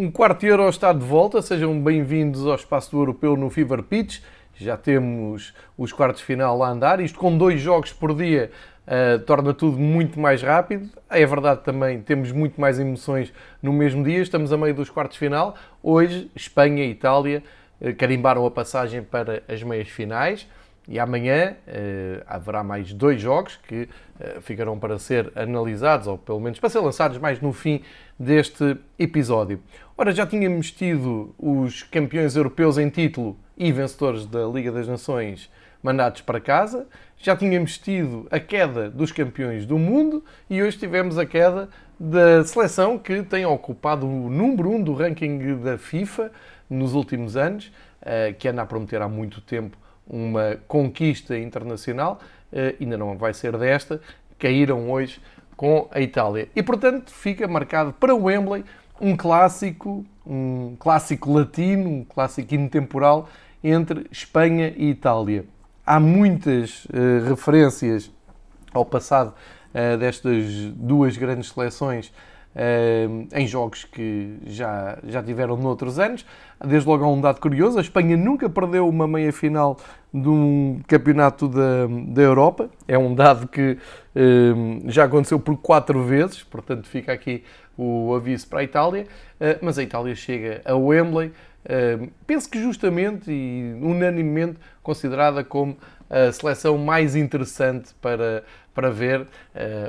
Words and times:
Um 0.00 0.12
quarto 0.12 0.46
euro 0.46 0.68
está 0.68 0.92
de 0.92 1.04
volta, 1.04 1.42
sejam 1.42 1.76
bem-vindos 1.80 2.46
ao 2.46 2.54
espaço 2.54 2.92
do 2.92 2.98
europeu 2.98 3.36
no 3.36 3.50
Fever 3.50 3.82
Pitch. 3.82 4.20
Já 4.54 4.76
temos 4.76 5.52
os 5.76 5.92
quartos 5.92 6.20
de 6.20 6.24
final 6.24 6.62
a 6.62 6.70
andar, 6.70 7.00
isto 7.00 7.18
com 7.18 7.36
dois 7.36 7.60
jogos 7.60 7.92
por 7.92 8.14
dia 8.14 8.48
uh, 8.86 9.18
torna 9.24 9.52
tudo 9.52 9.76
muito 9.76 10.20
mais 10.20 10.40
rápido. 10.40 10.88
É 11.10 11.26
verdade 11.26 11.64
também, 11.64 12.00
temos 12.00 12.30
muito 12.30 12.60
mais 12.60 12.78
emoções 12.78 13.32
no 13.60 13.72
mesmo 13.72 14.04
dia, 14.04 14.20
estamos 14.20 14.52
a 14.52 14.56
meio 14.56 14.72
dos 14.72 14.88
quartos 14.88 15.14
de 15.14 15.18
final. 15.18 15.56
Hoje, 15.82 16.30
Espanha 16.36 16.84
e 16.84 16.90
Itália 16.92 17.42
uh, 17.80 17.92
carimbaram 17.96 18.46
a 18.46 18.50
passagem 18.52 19.02
para 19.02 19.42
as 19.48 19.64
meias 19.64 19.88
finais. 19.88 20.46
E 20.90 20.98
amanhã 20.98 21.54
uh, 21.66 22.22
haverá 22.26 22.64
mais 22.64 22.94
dois 22.94 23.20
jogos 23.20 23.58
que 23.68 23.82
uh, 23.82 24.40
ficarão 24.40 24.78
para 24.78 24.98
ser 24.98 25.30
analisados, 25.36 26.06
ou 26.06 26.16
pelo 26.16 26.40
menos 26.40 26.58
para 26.58 26.70
ser 26.70 26.78
lançados 26.78 27.18
mais 27.18 27.42
no 27.42 27.52
fim 27.52 27.82
deste 28.18 28.74
episódio. 28.98 29.60
Ora, 30.00 30.12
já 30.12 30.24
tínhamos 30.24 30.70
tido 30.70 31.34
os 31.36 31.82
campeões 31.82 32.36
europeus 32.36 32.78
em 32.78 32.88
título 32.88 33.36
e 33.56 33.72
vencedores 33.72 34.24
da 34.26 34.46
Liga 34.46 34.70
das 34.70 34.86
Nações 34.86 35.50
mandados 35.82 36.20
para 36.20 36.40
casa, 36.40 36.86
já 37.16 37.36
tínhamos 37.36 37.78
tido 37.78 38.28
a 38.30 38.38
queda 38.38 38.88
dos 38.88 39.10
campeões 39.10 39.66
do 39.66 39.76
mundo 39.76 40.24
e 40.48 40.62
hoje 40.62 40.78
tivemos 40.78 41.18
a 41.18 41.26
queda 41.26 41.68
da 41.98 42.44
seleção 42.44 42.96
que 42.96 43.24
tem 43.24 43.44
ocupado 43.44 44.06
o 44.06 44.30
número 44.30 44.70
1 44.70 44.74
um 44.76 44.82
do 44.84 44.94
ranking 44.94 45.56
da 45.56 45.76
FIFA 45.76 46.30
nos 46.70 46.94
últimos 46.94 47.36
anos, 47.36 47.66
uh, 48.02 48.32
que 48.38 48.46
anda 48.46 48.62
a 48.62 48.66
prometer 48.66 49.02
há 49.02 49.08
muito 49.08 49.40
tempo 49.40 49.76
uma 50.06 50.60
conquista 50.68 51.36
internacional, 51.36 52.20
uh, 52.52 52.76
ainda 52.80 52.96
não 52.96 53.18
vai 53.18 53.34
ser 53.34 53.58
desta, 53.58 54.00
caíram 54.38 54.92
hoje 54.92 55.20
com 55.56 55.88
a 55.90 56.00
Itália. 56.00 56.48
E 56.54 56.62
portanto 56.62 57.10
fica 57.10 57.48
marcado 57.48 57.92
para 57.92 58.14
o 58.14 58.26
Wembley 58.26 58.64
um 59.00 59.16
clássico, 59.16 60.04
um 60.26 60.76
clássico 60.78 61.32
latino, 61.32 61.88
um 61.88 62.04
clássico 62.04 62.54
intemporal 62.54 63.28
entre 63.62 64.06
Espanha 64.10 64.72
e 64.76 64.90
Itália. 64.90 65.44
Há 65.84 65.98
muitas 65.98 66.84
uh, 66.86 67.28
referências 67.28 68.10
ao 68.72 68.84
passado 68.84 69.32
uh, 69.74 69.96
destas 69.96 70.44
duas 70.74 71.16
grandes 71.16 71.50
seleções 71.50 72.12
em 73.32 73.46
jogos 73.46 73.84
que 73.84 74.36
já, 74.46 74.98
já 75.04 75.22
tiveram 75.22 75.56
noutros 75.56 75.98
anos. 75.98 76.26
Desde 76.64 76.88
logo 76.88 77.04
há 77.04 77.08
um 77.08 77.20
dado 77.20 77.40
curioso: 77.40 77.78
a 77.78 77.80
Espanha 77.80 78.16
nunca 78.16 78.48
perdeu 78.48 78.88
uma 78.88 79.06
meia 79.06 79.32
final 79.32 79.78
de 80.12 80.28
um 80.28 80.80
campeonato 80.88 81.48
da, 81.48 81.86
da 82.08 82.22
Europa. 82.22 82.68
É 82.88 82.98
um 82.98 83.14
dado 83.14 83.46
que 83.46 83.78
já 84.86 85.04
aconteceu 85.04 85.38
por 85.38 85.56
quatro 85.58 86.02
vezes, 86.02 86.42
portanto 86.42 86.88
fica 86.88 87.12
aqui 87.12 87.44
o 87.78 88.12
aviso 88.14 88.48
para 88.48 88.58
a 88.58 88.64
Itália. 88.64 89.06
Uh, 89.40 89.58
mas 89.62 89.78
a 89.78 89.82
Itália 89.82 90.14
chega 90.16 90.60
a 90.64 90.74
Wembley, 90.74 91.28
uh, 91.28 92.10
penso 92.26 92.50
que 92.50 92.60
justamente 92.60 93.30
e 93.30 93.78
unanimemente 93.80 94.58
considerada 94.82 95.44
como 95.44 95.76
a 96.10 96.32
seleção 96.32 96.76
mais 96.78 97.14
interessante 97.14 97.94
para, 98.00 98.42
para 98.78 98.90
ver, 98.90 99.22
uh, 99.22 99.26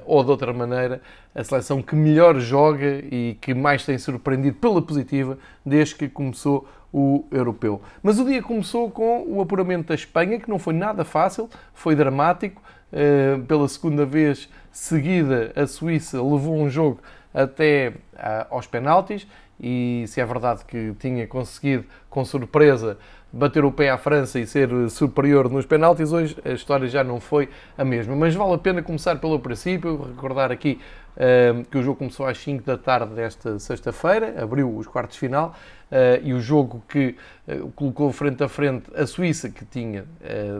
ou 0.04 0.24
de 0.24 0.32
outra 0.32 0.52
maneira, 0.52 1.00
a 1.36 1.44
seleção 1.44 1.80
que 1.80 1.96
melhor 1.96 2.40
joga 2.40 3.04
e 3.12 3.38
que 3.40 3.54
mais 3.54 3.86
tem 3.86 4.00
surpreendido 4.00 4.58
pela 4.58 4.82
positiva 4.82 5.38
desde 5.64 5.94
que 5.94 6.10
começou 6.10 6.68
o 6.92 7.24
europeu. 7.32 7.84
Mas 8.02 8.18
o 8.18 8.26
dia 8.26 8.42
começou 8.42 8.90
com 8.90 9.26
o 9.28 9.42
apuramento 9.42 9.90
da 9.90 9.94
Espanha, 9.94 10.40
que 10.40 10.50
não 10.50 10.58
foi 10.58 10.74
nada 10.74 11.06
fácil, 11.06 11.48
foi 11.72 11.96
dramático. 11.96 12.64
Uh, 12.92 13.44
pela 13.44 13.68
segunda 13.68 14.08
vez 14.08 14.50
seguida, 14.72 15.52
a 15.56 15.68
Suíça 15.68 16.18
levou 16.20 16.56
um 16.56 16.68
jogo 16.68 17.00
até 17.32 17.90
uh, 17.90 18.48
aos 18.50 18.66
penaltis 18.66 19.28
e 19.60 20.06
se 20.08 20.20
é 20.20 20.26
verdade 20.26 20.66
que 20.66 20.96
tinha 21.00 21.28
conseguido, 21.28 21.86
com 22.10 22.26
surpresa, 22.26 22.98
bater 23.31 23.63
o 23.63 23.72
pé 23.72 23.90
à 23.90 23.97
França 23.97 24.40
e 24.40 24.47
ser 24.47 24.69
superior 24.90 25.50
nos 25.50 25.66
penaltis, 25.66 26.12
hoje 26.12 26.35
a 26.44 26.50
história 26.50 26.88
já 26.88 27.03
não 27.03 27.19
foi 27.19 27.50
a 27.78 27.85
mesma. 27.85 28.16
Mas 28.16 28.34
vale 28.34 28.53
a 28.53 28.57
pena 28.57 28.81
começar 28.81 29.17
pelo 29.17 29.40
princípio, 29.40 30.01
recordar 30.01 30.51
aqui 30.51 30.79
uh, 31.16 31.63
que 31.66 31.78
o 31.78 31.84
jogo 31.84 32.00
começou 32.00 32.25
às 32.25 32.38
5 32.40 32.63
da 32.63 32.78
tarde 32.78 33.13
desta 33.13 33.59
sexta-feira, 33.59 34.41
abriu 34.41 34.75
os 34.75 34.88
quartos 34.88 35.16
de 35.16 35.19
final, 35.19 35.56
uh, 35.91 36.23
e 36.23 36.34
o 36.34 36.41
jogo 36.41 36.84
que 36.90 37.16
uh, 37.47 37.72
colocou 37.72 38.12
frente 38.12 38.44
a 38.44 38.50
frente 38.50 38.85
a 38.95 39.06
Suíça, 39.06 39.50
que 39.50 39.63
tinha 39.63 40.06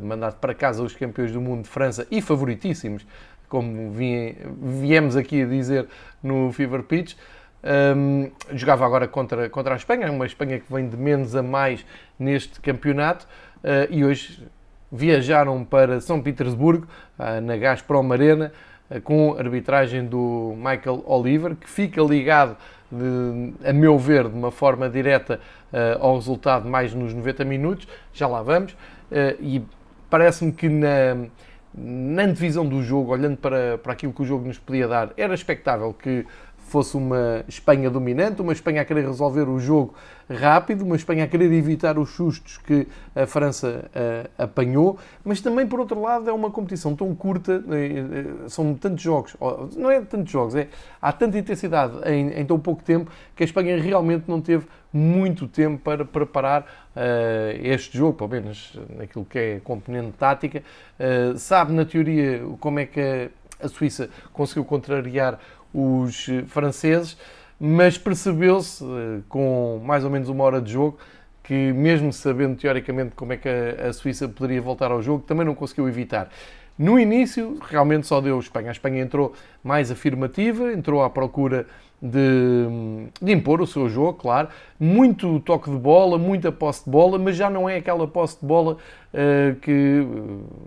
mandado 0.04 0.36
para 0.36 0.54
casa 0.54 0.84
os 0.84 0.96
campeões 0.96 1.32
do 1.32 1.42
mundo 1.42 1.64
de 1.64 1.70
França 1.70 2.06
e 2.12 2.22
favoritíssimos, 2.22 3.06
como 3.48 3.92
viemos 4.62 5.16
aqui 5.16 5.42
a 5.42 5.46
dizer 5.46 5.88
no 6.22 6.52
Fever 6.52 6.84
Pitch, 6.84 7.16
um, 7.64 8.32
jogava 8.54 8.86
agora 8.86 9.08
contra, 9.08 9.50
contra 9.50 9.74
a 9.74 9.78
Espanha, 9.78 10.12
uma 10.12 10.26
Espanha 10.26 10.60
que 10.60 10.72
vem 10.72 10.88
de 10.88 10.96
menos 10.96 11.36
a 11.36 11.44
mais 11.44 11.86
neste 12.18 12.60
campeonato 12.62 13.28
uh, 13.64 13.92
e 13.92 14.04
hoje 14.06 14.48
viajaram 14.92 15.64
para 15.64 16.02
São 16.02 16.22
Petersburgo, 16.22 16.88
uh, 17.18 17.42
na 17.42 17.58
Gazprom 17.58 18.12
Arena, 18.12 18.52
uh, 18.90 19.02
com 19.02 19.34
a 19.34 19.40
arbitragem 19.40 20.06
do 20.06 20.54
Michael 20.56 21.04
Oliver, 21.06 21.56
que 21.56 21.70
fica 21.70 22.02
ligado, 22.02 22.56
de, 22.92 23.68
a 23.68 23.74
meu 23.74 24.00
ver, 24.00 24.28
de 24.28 24.36
uma 24.36 24.52
forma 24.52 24.90
direta 24.90 25.40
ao 26.00 26.16
resultado 26.16 26.68
mais 26.68 26.92
nos 26.92 27.14
90 27.14 27.46
minutos. 27.46 27.88
Já 28.12 28.28
lá 28.28 28.42
vamos. 28.42 28.76
e 29.40 29.62
parece-me 30.10 30.52
que 30.52 30.68
na, 30.68 31.28
na 31.72 32.24
antevisão 32.24 32.68
do 32.68 32.82
jogo, 32.82 33.12
olhando 33.12 33.38
para, 33.38 33.78
para 33.78 33.94
aquilo 33.94 34.12
que 34.12 34.24
o 34.24 34.26
jogo 34.26 34.48
nos 34.48 34.58
podia 34.58 34.88
dar, 34.88 35.12
era 35.16 35.34
expectável 35.34 35.94
que 35.94 36.26
fosse 36.70 36.96
uma 36.96 37.44
Espanha 37.48 37.90
dominante, 37.90 38.42
uma 38.42 38.54
Espanha 38.54 38.82
a 38.82 38.86
querer 38.86 39.06
resolver 39.06 39.50
o 39.50 39.60
jogo 39.60 39.94
rápido, 40.30 40.84
uma 40.84 40.96
Espanha 40.96 41.24
a 41.24 41.28
querer 41.28 41.52
evitar 41.52 41.98
os 41.98 42.12
sustos 42.12 42.58
que 42.58 42.88
a 43.16 43.26
França 43.26 43.90
uh, 43.90 44.30
apanhou, 44.38 45.00
mas 45.24 45.42
também, 45.42 45.66
por 45.66 45.80
outro 45.80 46.00
lado, 46.00 46.30
é 46.30 46.34
uma 46.34 46.52
competição 46.52 46.96
tão 46.96 47.14
curta, 47.16 47.64
uh, 47.66 48.50
são 48.50 48.76
tantos 48.76 49.02
jogos, 49.02 49.36
não 49.76 49.90
é 49.90 50.00
tantos 50.02 50.32
jogos, 50.32 50.56
é, 50.56 50.68
há 51.02 51.12
tanta 51.12 51.38
intensidade 51.38 51.94
em, 52.06 52.40
em, 52.40 52.46
tão 52.46 52.60
pouco 52.60 52.84
tempo 52.84 53.12
que 53.36 53.44
a 53.44 53.46
Espanha 53.46 53.82
realmente 53.82 54.26
não 54.28 54.40
teve 54.40 54.68
muito 54.94 55.48
tempo 55.48 55.82
para 55.84 56.06
preparar 56.06 56.62
uh, 56.62 57.60
este 57.64 57.98
jogo, 57.98 58.14
pelo 58.14 58.30
menos 58.30 58.78
naquilo 58.96 59.26
que 59.26 59.40
é 59.40 59.60
componente 59.64 60.12
tática. 60.18 60.64
sabe, 61.38 61.74
na 61.74 61.86
teoria, 61.86 62.44
como 62.60 62.80
é 62.80 62.86
que 62.86 63.00
a, 63.00 63.66
a 63.66 63.68
Suíça 63.68 64.10
conseguiu 64.32 64.66
contrariar 64.66 65.40
os 65.74 66.28
franceses, 66.48 67.18
mas 67.60 67.98
percebeu-se, 67.98 68.84
eh, 68.84 69.20
com 69.28 69.82
mais 69.84 70.04
ou 70.04 70.10
menos 70.10 70.30
uma 70.30 70.44
hora 70.44 70.62
de 70.62 70.72
jogo, 70.72 70.98
que 71.44 71.74
mesmo 71.74 72.14
sabendo 72.14 72.56
teoricamente 72.56 73.16
como 73.16 73.34
é 73.34 73.38
que 73.38 73.50
a 73.50 73.92
Suíça 73.92 74.28
poderia 74.30 74.62
voltar 74.62 74.92
ao 74.92 75.02
jogo, 75.02 75.24
também 75.26 75.46
não 75.46 75.56
conseguiu 75.56 75.88
evitar. 75.90 76.30
No 76.78 76.98
início, 76.98 77.58
realmente 77.62 78.08
só 78.08 78.22
deu 78.22 78.38
a 78.38 78.40
Espanha. 78.40 78.70
A 78.70 78.72
Espanha 78.72 79.02
entrou 79.02 79.34
mais 79.62 79.92
afirmativa, 79.92 80.72
entrou 80.72 81.04
à 81.04 81.10
procura 81.10 81.68
de, 82.02 83.10
de, 83.22 83.34
impor 83.34 83.62
o 83.62 83.68
seu 83.68 83.90
jogo, 83.90 84.14
claro. 84.14 84.48
Muito 84.80 85.42
toque 85.42 85.70
de 85.70 85.76
bola, 85.76 86.18
muita 86.18 86.54
posse 86.54 86.86
de 86.86 86.90
bola, 86.90 87.20
mas 87.20 87.36
já 87.36 87.50
não 87.50 87.68
é 87.68 87.76
aquela 87.76 88.08
posse 88.08 88.40
de 88.40 88.46
bola 88.46 88.78
uh, 89.14 89.56
que 89.60 90.06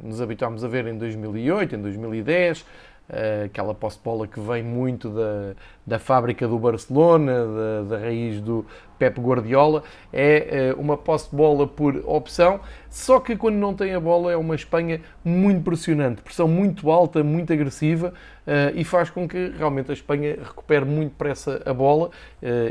nos 0.03 0.21
habituámos 0.21 0.63
a 0.63 0.69
ver 0.69 0.87
em 0.87 0.99
2008, 0.99 1.77
em 1.77 1.81
2010. 1.81 2.67
Eh, 3.11 3.45
aquela 3.47 3.75
posse 3.75 3.99
de 3.99 4.05
bola 4.05 4.27
que 4.27 4.41
vem 4.41 4.63
muito 4.63 5.11
da, 5.11 5.55
da 5.87 5.99
fábrica 5.99 6.47
do 6.47 6.59
Barcelona, 6.59 7.45
da, 7.45 7.83
da 7.83 7.99
raiz 7.99 8.41
do 8.41 8.65
Pep 8.99 9.21
Guardiola, 9.21 9.83
é 10.13 10.71
eh, 10.71 10.75
uma 10.79 10.97
posse 10.97 11.29
de 11.29 11.37
bola 11.37 11.67
por 11.67 11.97
opção, 12.07 12.61
só 12.89 13.19
que 13.21 13.37
quando 13.37 13.57
não 13.57 13.75
tem 13.75 13.93
a 13.93 14.01
bola 14.01 14.33
é 14.33 14.37
uma 14.37 14.55
Espanha 14.55 15.01
muito 15.23 15.63
pressionante, 15.63 16.23
pressão 16.23 16.47
muito 16.49 16.91
alta, 16.91 17.23
muito 17.23 17.53
agressiva 17.53 18.15
eh, 18.47 18.73
e 18.77 18.85
faz 18.85 19.11
com 19.11 19.29
que 19.29 19.53
realmente 19.59 19.91
a 19.91 19.95
Espanha 19.95 20.39
recupere 20.41 20.85
muito 20.85 21.11
depressa 21.11 21.61
a 21.67 21.75
bola 21.75 22.11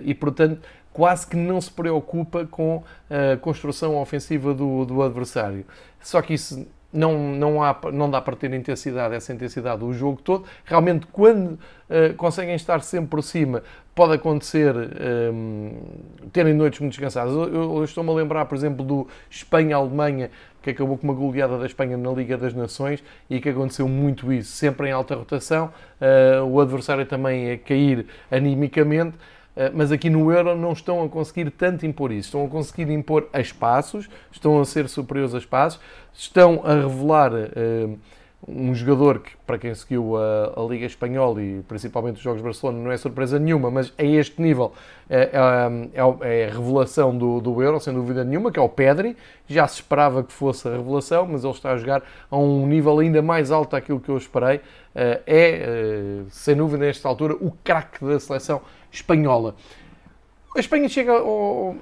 e, 0.04 0.14
portanto, 0.16 0.62
quase 0.92 1.28
que 1.28 1.36
não 1.36 1.62
se 1.62 1.72
preocupa 1.72 2.46
com 2.46 2.84
a 3.10 3.38
construção 3.38 3.96
ofensiva 3.98 4.54
do, 4.54 4.86
do 4.86 5.02
adversário. 5.02 5.66
Só 6.02 6.22
que 6.22 6.34
isso 6.34 6.68
não, 6.94 7.18
não, 7.18 7.64
há, 7.64 7.78
não 7.92 8.10
dá 8.10 8.22
para 8.22 8.36
ter 8.36 8.54
intensidade, 8.54 9.16
essa 9.16 9.32
intensidade 9.34 9.84
o 9.84 9.94
jogo 9.94 10.22
todo. 10.22 10.46
Realmente, 10.66 11.08
quando 11.12 11.54
uh, 11.54 12.14
conseguem 12.18 12.56
estar 12.56 12.82
sempre 12.82 13.10
por 13.10 13.24
cima, 13.24 13.64
pode 13.94 14.14
acontecer 14.14 14.74
um, 14.76 15.72
eh, 16.22 16.26
terem 16.32 16.54
noites 16.54 16.80
muito 16.80 16.94
descansadas. 16.94 17.34
Eu, 17.34 17.78
eu 17.78 17.84
estou-me 17.84 18.10
a 18.10 18.14
lembrar, 18.14 18.46
por 18.46 18.56
exemplo, 18.56 18.86
do 18.86 19.08
Espanha-Alemanha, 19.30 20.32
que 20.62 20.70
acabou 20.70 20.98
com 20.98 21.08
uma 21.08 21.14
goleada 21.14 21.58
da 21.58 21.66
Espanha 21.66 21.98
na 21.98 22.12
Liga 22.12 22.38
das 22.38 22.54
Nações 22.54 23.04
e 23.30 23.40
que 23.42 23.50
aconteceu 23.50 23.88
muito 23.88 24.32
isso, 24.32 24.52
sempre 24.52 24.90
em 24.90 24.92
alta 24.92 25.16
rotação, 25.16 25.74
uh, 26.00 26.46
o 26.46 26.62
adversário 26.62 27.06
também 27.06 27.52
a 27.52 27.58
cair 27.58 28.06
animicamente. 28.30 29.18
Eh, 29.56 29.72
mas 29.74 29.92
aqui 29.92 30.10
no 30.10 30.32
Euro 30.32 30.56
não 30.56 30.72
estão 30.72 31.04
a 31.04 31.10
conseguir 31.10 31.52
tanto 31.52 31.86
impor 31.86 32.12
isso. 32.12 32.30
Estão 32.30 32.46
a 32.46 32.48
conseguir 32.48 32.90
impor 32.92 33.28
a 33.34 33.40
espaços, 33.40 34.10
estão 34.32 34.60
a 34.60 34.66
ser 34.66 34.88
superiores 34.88 35.36
a 35.36 35.38
espaços, 35.38 35.80
estão 36.14 36.62
a 36.64 36.74
revelar 36.76 37.34
uh, 37.34 38.00
um 38.48 38.74
jogador 38.74 39.20
que, 39.20 39.32
para 39.46 39.58
quem 39.58 39.74
seguiu 39.76 40.18
a, 40.18 40.54
a, 40.60 40.64
Liga 40.64 40.86
Espanhola 40.86 41.44
e 41.44 41.62
principalmente 41.68 42.16
os 42.16 42.22
Jogos 42.22 42.40
de 42.40 42.44
Barcelona, 42.44 42.80
não 42.80 42.92
é 42.92 42.98
surpresa 42.98 43.38
nenhuma, 43.38 43.70
mas 43.70 43.94
a 43.98 44.04
este 44.04 44.42
nível 44.42 44.74
é, 45.08 45.30
é, 45.34 46.00
é, 46.22 46.46
a 46.50 46.54
revelação 46.54 47.16
do, 47.16 47.40
do 47.40 47.62
Euro, 47.62 47.80
sem 47.80 47.94
dúvida 47.94 48.24
nenhuma, 48.24 48.52
que 48.52 48.58
é 48.58 48.62
o 48.62 48.70
Pedri. 48.70 49.16
Já 49.48 49.68
se 49.68 49.76
esperava 49.76 50.24
que 50.24 50.34
fosse 50.34 50.68
a 50.68 50.72
revelação, 50.72 51.28
mas 51.28 51.44
ele 51.44 51.54
está 51.54 51.72
a 51.72 51.78
jogar 51.78 52.02
a 52.32 52.38
um 52.38 52.66
nível 52.66 52.98
ainda 53.00 53.22
mais 53.22 53.52
alto 53.52 53.72
daquilo 53.72 54.00
que 54.00 54.10
eu 54.10 54.18
esperei. 54.18 54.62
É 54.96 56.24
sem 56.30 56.56
dúvida, 56.56 56.86
nesta 56.86 57.08
altura, 57.08 57.34
o 57.34 57.52
craque 57.64 58.04
da 58.04 58.20
seleção 58.20 58.62
espanhola. 58.92 59.56
A 60.56 60.60
Espanha 60.60 60.90
chega 60.90 61.14
ao, 61.14 61.76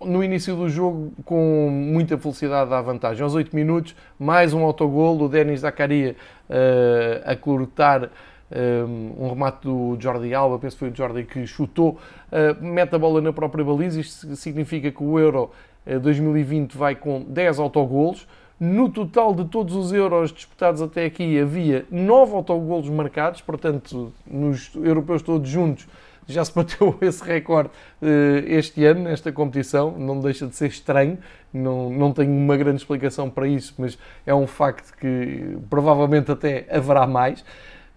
no 0.00 0.22
início 0.22 0.56
do 0.56 0.68
jogo 0.68 1.12
com 1.24 1.68
muita 1.70 2.16
velocidade 2.16 2.72
à 2.72 2.80
vantagem. 2.80 3.22
Aos 3.22 3.34
8 3.34 3.54
minutos, 3.54 3.94
mais 4.18 4.52
um 4.52 4.64
autogol 4.64 5.16
do 5.16 5.28
Denis 5.28 5.60
Zakaria 5.60 6.16
uh, 6.48 7.30
a 7.30 7.36
cortar 7.36 8.04
um, 8.04 8.08
eh, 8.50 8.84
um 9.18 9.28
remate 9.28 9.64
do 9.64 9.96
Jordi 10.00 10.34
Alba, 10.34 10.58
penso 10.58 10.76
que 10.76 10.80
foi 10.80 10.90
o 10.90 10.96
Jordi 10.96 11.24
que 11.24 11.46
chutou, 11.46 11.98
uh, 12.32 12.64
mete 12.64 12.94
a 12.94 12.98
bola 12.98 13.20
na 13.20 13.32
própria 13.32 13.64
baliza. 13.64 14.00
Isto 14.00 14.34
significa 14.36 14.90
que 14.90 15.02
o 15.02 15.18
Euro 15.18 15.50
uh, 15.86 16.00
2020 16.00 16.76
vai 16.76 16.94
com 16.94 17.22
10 17.22 17.58
autogolos. 17.58 18.26
No 18.58 18.88
total 18.88 19.32
de 19.32 19.44
todos 19.44 19.76
os 19.76 19.92
euros 19.92 20.32
disputados 20.32 20.82
até 20.82 21.04
aqui 21.04 21.38
havia 21.38 21.86
9 21.88 22.34
autogolos 22.34 22.88
marcados, 22.88 23.40
portanto, 23.40 24.12
nos 24.26 24.74
europeus 24.74 25.22
todos 25.22 25.48
juntos 25.48 25.86
já 26.28 26.44
se 26.44 26.54
bateu 26.54 26.96
esse 27.02 27.24
recorde 27.24 27.70
uh, 28.02 28.06
este 28.46 28.84
ano, 28.84 29.04
nesta 29.04 29.32
competição, 29.32 29.96
não 29.98 30.20
deixa 30.20 30.46
de 30.46 30.54
ser 30.54 30.68
estranho, 30.68 31.18
não, 31.52 31.90
não 31.90 32.12
tenho 32.12 32.30
uma 32.30 32.56
grande 32.56 32.76
explicação 32.76 33.30
para 33.30 33.48
isso, 33.48 33.74
mas 33.78 33.98
é 34.26 34.34
um 34.34 34.46
facto 34.46 34.96
que 34.98 35.56
provavelmente 35.70 36.30
até 36.30 36.66
haverá 36.70 37.06
mais. 37.06 37.44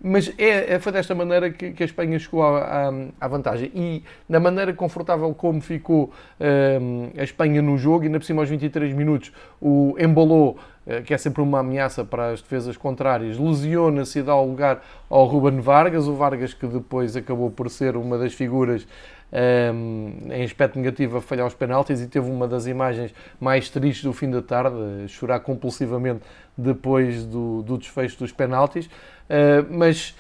Mas 0.03 0.33
é, 0.37 0.73
é, 0.73 0.79
foi 0.79 0.91
desta 0.91 1.13
maneira 1.13 1.51
que, 1.51 1.71
que 1.71 1.83
a 1.83 1.85
Espanha 1.85 2.17
chegou 2.17 2.41
à, 2.43 2.91
à, 3.19 3.27
vantagem. 3.27 3.71
E 3.75 4.03
na 4.27 4.39
maneira 4.39 4.73
confortável 4.73 5.31
como 5.35 5.61
ficou 5.61 6.11
um, 6.39 7.11
a 7.15 7.23
Espanha 7.23 7.61
no 7.61 7.77
jogo, 7.77 8.05
ainda 8.05 8.17
por 8.17 8.25
cima 8.25 8.41
aos 8.41 8.49
23 8.49 8.95
minutos, 8.95 9.31
o 9.61 9.95
embolou, 9.99 10.57
que 11.05 11.13
é 11.13 11.17
sempre 11.17 11.41
uma 11.41 11.59
ameaça 11.59 12.03
para 12.03 12.31
as 12.31 12.41
defesas 12.41 12.75
contrárias, 12.75 13.37
lesiona-se 13.37 14.19
e 14.19 14.23
dá 14.23 14.35
o 14.35 14.45
lugar 14.45 14.81
ao 15.09 15.25
Ruben 15.25 15.59
Vargas. 15.59 16.07
O 16.07 16.15
Vargas 16.15 16.53
que 16.53 16.65
depois 16.65 17.15
acabou 17.15 17.51
por 17.51 17.69
ser 17.69 17.95
uma 17.95 18.17
das 18.17 18.33
figuras 18.33 18.87
um, 19.31 20.13
em 20.29 20.43
aspecto 20.43 20.77
negativo 20.77 21.17
a 21.17 21.21
falhar 21.21 21.47
os 21.47 21.53
penaltis 21.53 22.01
e 22.01 22.07
teve 22.07 22.29
uma 22.29 22.47
das 22.47 22.67
imagens 22.67 23.13
mais 23.39 23.69
tristes 23.69 24.03
do 24.03 24.11
fim 24.11 24.29
da 24.29 24.41
tarde, 24.41 25.07
chorar 25.07 25.39
compulsivamente 25.39 26.21
depois 26.57 27.23
do, 27.25 27.61
do 27.61 27.77
desfecho 27.77 28.19
dos 28.19 28.31
penaltis. 28.31 28.87
Uh, 28.87 29.65
mas 29.69 30.15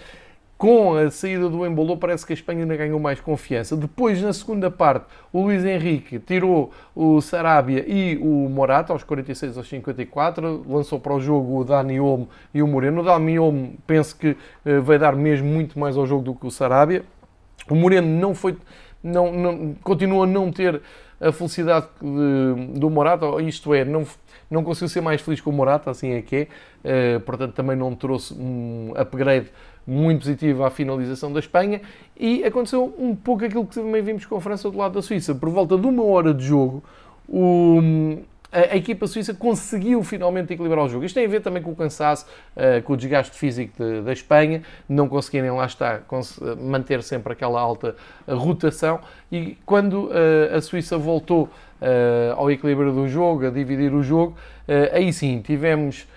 com 0.61 0.93
a 0.93 1.09
saída 1.09 1.49
do 1.49 1.65
Embolou, 1.65 1.97
parece 1.97 2.23
que 2.23 2.33
a 2.33 2.35
Espanha 2.35 2.59
ainda 2.59 2.77
ganhou 2.77 2.99
mais 2.99 3.19
confiança. 3.19 3.75
Depois, 3.75 4.21
na 4.21 4.31
segunda 4.31 4.69
parte, 4.69 5.07
o 5.33 5.41
Luís 5.41 5.65
Henrique 5.65 6.19
tirou 6.19 6.71
o 6.95 7.19
Sarabia 7.19 7.83
e 7.87 8.15
o 8.21 8.47
Morata, 8.47 8.93
aos 8.93 9.03
46 9.03 9.57
aos 9.57 9.67
54, 9.67 10.63
lançou 10.69 10.99
para 10.99 11.15
o 11.15 11.19
jogo 11.19 11.57
o 11.57 11.63
Dani 11.63 11.99
Olmo 11.99 12.29
e 12.53 12.61
o 12.61 12.67
Moreno. 12.67 13.01
O 13.01 13.03
Dani 13.03 13.39
Olmo 13.39 13.73
penso 13.87 14.15
que 14.15 14.37
uh, 14.63 14.83
vai 14.83 14.99
dar 14.99 15.15
mesmo 15.15 15.47
muito 15.47 15.79
mais 15.79 15.97
ao 15.97 16.05
jogo 16.05 16.21
do 16.21 16.35
que 16.35 16.45
o 16.45 16.51
Sarabia. 16.51 17.03
O 17.67 17.73
Moreno 17.73 18.07
não 18.07 18.35
foi 18.35 18.55
não, 19.03 19.31
não, 19.31 19.73
continua 19.83 20.25
a 20.25 20.27
não 20.27 20.51
ter 20.51 20.79
a 21.19 21.31
felicidade 21.31 21.87
de, 21.99 22.79
do 22.79 22.87
Morata, 22.87 23.25
isto 23.41 23.73
é, 23.73 23.83
não, 23.83 24.05
não 24.49 24.63
conseguiu 24.63 24.89
ser 24.89 25.01
mais 25.01 25.21
feliz 25.21 25.41
com 25.41 25.49
o 25.49 25.53
Morata, 25.53 25.89
assim 25.89 26.11
é 26.11 26.21
que 26.21 26.47
é, 26.83 27.17
uh, 27.17 27.19
portanto 27.21 27.53
também 27.53 27.75
não 27.75 27.95
trouxe 27.95 28.33
um 28.33 28.93
upgrade 28.95 29.47
muito 29.85 30.19
positivo 30.19 30.63
à 30.63 30.69
finalização 30.69 31.31
da 31.33 31.39
Espanha 31.39 31.81
e 32.17 32.43
aconteceu 32.43 32.93
um 32.97 33.15
pouco 33.15 33.45
aquilo 33.45 33.65
que 33.65 33.75
também 33.75 34.01
vimos 34.01 34.25
com 34.25 34.35
a 34.35 34.41
França 34.41 34.69
do 34.69 34.77
lado 34.77 34.93
da 34.93 35.01
Suíça, 35.01 35.33
por 35.33 35.49
volta 35.49 35.77
de 35.77 35.87
uma 35.87 36.03
hora 36.03 36.33
de 36.33 36.45
jogo, 36.45 36.83
o, 37.27 37.79
a, 38.51 38.75
equipa 38.75 39.07
suíça 39.07 39.33
conseguiu 39.33 40.03
finalmente 40.03 40.53
equilibrar 40.53 40.83
o 40.83 40.89
jogo. 40.89 41.05
Isto 41.05 41.15
tem 41.15 41.25
a 41.25 41.29
ver 41.29 41.41
também 41.41 41.63
com 41.63 41.71
o 41.71 41.75
cansaço, 41.75 42.25
uh, 42.55 42.81
com 42.83 42.93
o 42.93 42.97
desgaste 42.97 43.35
físico 43.35 43.81
de, 43.81 44.01
da 44.01 44.11
Espanha, 44.11 44.61
não 44.89 45.07
conseguirem 45.07 45.51
lá 45.51 45.65
estar, 45.65 46.03
manter 46.59 47.01
sempre 47.01 47.31
aquela 47.33 47.59
alta 47.59 47.95
rotação 48.27 48.99
e 49.31 49.57
quando 49.65 50.07
uh, 50.07 50.55
a 50.55 50.61
Suíça 50.61 50.97
voltou 50.97 51.49
ao 52.37 52.51
equilíbrio 52.51 52.93
do 52.93 53.07
jogo, 53.07 53.47
a 53.47 53.49
dividir 53.49 53.91
o 53.91 54.03
jogo, 54.03 54.37
aí 54.91 55.11
sim 55.11 55.41
tivemos 55.41 56.07